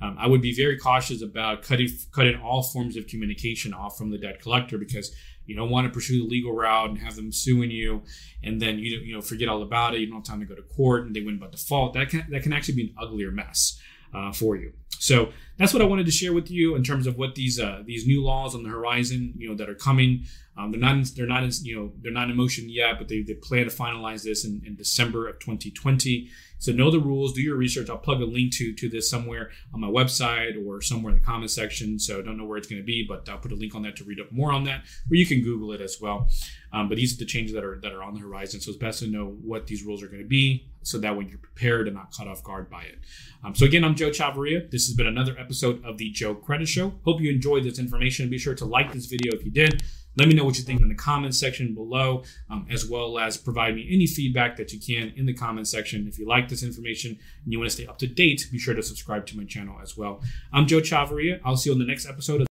Um, 0.00 0.16
I 0.18 0.26
would 0.26 0.42
be 0.42 0.54
very 0.54 0.78
cautious 0.78 1.22
about 1.22 1.62
cutting, 1.62 1.88
cutting 2.12 2.38
all 2.40 2.62
forms 2.62 2.96
of 2.96 3.06
communication 3.06 3.72
off 3.72 3.96
from 3.96 4.10
the 4.10 4.18
debt 4.18 4.40
collector 4.40 4.76
because 4.78 5.14
you 5.46 5.54
don't 5.54 5.70
want 5.70 5.86
to 5.86 5.92
pursue 5.92 6.22
the 6.22 6.28
legal 6.28 6.52
route 6.52 6.90
and 6.90 6.98
have 6.98 7.16
them 7.16 7.32
suing 7.32 7.70
you, 7.70 8.02
and 8.42 8.60
then 8.60 8.78
you 8.78 8.98
you 8.98 9.14
know 9.14 9.20
forget 9.20 9.48
all 9.48 9.62
about 9.62 9.94
it. 9.94 10.00
You 10.00 10.06
don't 10.08 10.16
have 10.16 10.24
time 10.24 10.40
to 10.40 10.46
go 10.46 10.54
to 10.54 10.62
court, 10.62 11.06
and 11.06 11.14
they 11.14 11.22
win 11.22 11.38
by 11.38 11.48
default. 11.48 11.94
That 11.94 12.08
can 12.08 12.26
that 12.30 12.42
can 12.42 12.52
actually 12.52 12.74
be 12.74 12.82
an 12.82 12.94
uglier 12.98 13.30
mess 13.30 13.80
uh, 14.16 14.32
for 14.32 14.56
you. 14.56 14.72
So 14.98 15.32
that's 15.58 15.72
what 15.72 15.82
I 15.82 15.84
wanted 15.84 16.06
to 16.06 16.12
share 16.12 16.32
with 16.32 16.50
you 16.50 16.74
in 16.74 16.82
terms 16.82 17.06
of 17.06 17.16
what 17.16 17.34
these 17.34 17.60
uh, 17.60 17.82
these 17.84 18.06
new 18.06 18.24
laws 18.24 18.54
on 18.54 18.62
the 18.62 18.70
horizon, 18.70 19.34
you 19.36 19.48
know, 19.48 19.54
that 19.56 19.68
are 19.68 19.74
coming. 19.74 20.24
Um, 20.56 20.70
they're 20.70 20.80
not 20.80 21.04
they're 21.14 21.26
not 21.26 21.44
in, 21.44 21.50
you 21.62 21.76
know 21.76 21.92
they're 22.00 22.12
not 22.12 22.30
in 22.30 22.36
motion 22.36 22.68
yet, 22.68 22.98
but 22.98 23.08
they, 23.08 23.22
they 23.22 23.34
plan 23.34 23.68
to 23.68 23.70
finalize 23.70 24.24
this 24.24 24.44
in, 24.44 24.62
in 24.64 24.74
December 24.74 25.28
of 25.28 25.38
2020. 25.38 26.28
So 26.58 26.72
know 26.72 26.90
the 26.90 27.00
rules, 27.00 27.32
do 27.32 27.42
your 27.42 27.56
research. 27.56 27.90
I'll 27.90 27.98
plug 27.98 28.20
a 28.20 28.24
link 28.24 28.52
to 28.54 28.72
to 28.74 28.88
this 28.88 29.10
somewhere 29.10 29.50
on 29.74 29.80
my 29.80 29.88
website 29.88 30.54
or 30.64 30.80
somewhere 30.80 31.12
in 31.12 31.18
the 31.18 31.24
comment 31.24 31.50
section. 31.50 31.98
So 31.98 32.22
don't 32.22 32.36
know 32.36 32.44
where 32.44 32.58
it's 32.58 32.66
going 32.66 32.80
to 32.80 32.86
be, 32.86 33.04
but 33.06 33.28
I'll 33.28 33.38
put 33.38 33.52
a 33.52 33.56
link 33.56 33.74
on 33.74 33.82
that 33.82 33.96
to 33.96 34.04
read 34.04 34.20
up 34.20 34.32
more 34.32 34.52
on 34.52 34.64
that, 34.64 34.82
or 35.10 35.16
you 35.16 35.26
can 35.26 35.42
Google 35.42 35.72
it 35.72 35.80
as 35.80 36.00
well. 36.00 36.28
Um, 36.72 36.88
but 36.88 36.96
these 36.96 37.14
are 37.14 37.18
the 37.18 37.24
changes 37.24 37.54
that 37.54 37.64
are 37.64 37.78
that 37.82 37.92
are 37.92 38.02
on 38.02 38.14
the 38.14 38.20
horizon. 38.20 38.60
So 38.60 38.70
it's 38.70 38.78
best 38.78 39.00
to 39.00 39.06
know 39.06 39.36
what 39.44 39.66
these 39.66 39.84
rules 39.84 40.02
are 40.02 40.08
going 40.08 40.22
to 40.22 40.28
be, 40.28 40.68
so 40.82 40.98
that 40.98 41.16
when 41.16 41.28
you're 41.28 41.38
prepared 41.38 41.86
and 41.88 41.96
not 41.96 42.12
caught 42.12 42.28
off 42.28 42.42
guard 42.42 42.70
by 42.70 42.82
it. 42.82 42.98
Um, 43.44 43.54
so 43.54 43.66
again, 43.66 43.84
I'm 43.84 43.94
Joe 43.94 44.10
Chavarria. 44.10 44.70
This 44.70 44.86
has 44.86 44.96
been 44.96 45.06
another 45.06 45.36
episode 45.38 45.84
of 45.84 45.98
the 45.98 46.10
Joe 46.10 46.34
Credit 46.34 46.66
Show. 46.66 46.94
Hope 47.04 47.20
you 47.20 47.30
enjoyed 47.30 47.64
this 47.64 47.78
information. 47.78 48.30
Be 48.30 48.38
sure 48.38 48.54
to 48.54 48.64
like 48.64 48.92
this 48.92 49.06
video 49.06 49.34
if 49.34 49.44
you 49.44 49.50
did. 49.50 49.82
Let 50.16 50.28
me 50.28 50.34
know 50.34 50.44
what 50.44 50.56
you 50.56 50.64
think 50.64 50.80
in 50.80 50.88
the 50.88 50.94
comments 50.94 51.38
section 51.38 51.74
below, 51.74 52.24
um, 52.50 52.66
as 52.70 52.88
well 52.88 53.18
as 53.18 53.36
provide 53.36 53.74
me 53.74 53.86
any 53.90 54.06
feedback 54.06 54.56
that 54.56 54.72
you 54.72 54.80
can 54.80 55.12
in 55.16 55.26
the 55.26 55.34
comment 55.34 55.68
section. 55.68 56.08
If 56.08 56.18
you 56.18 56.26
like 56.26 56.48
this 56.48 56.62
information 56.62 57.18
and 57.44 57.52
you 57.52 57.58
want 57.58 57.70
to 57.70 57.76
stay 57.76 57.86
up 57.86 57.98
to 57.98 58.06
date, 58.06 58.48
be 58.50 58.58
sure 58.58 58.74
to 58.74 58.82
subscribe 58.82 59.26
to 59.26 59.36
my 59.36 59.44
channel 59.44 59.76
as 59.82 59.96
well. 59.96 60.22
I'm 60.52 60.66
Joe 60.66 60.80
Chavarria. 60.80 61.40
I'll 61.44 61.56
see 61.56 61.70
you 61.70 61.74
on 61.74 61.78
the 61.78 61.86
next 61.86 62.06
episode 62.06 62.40
of 62.40 62.46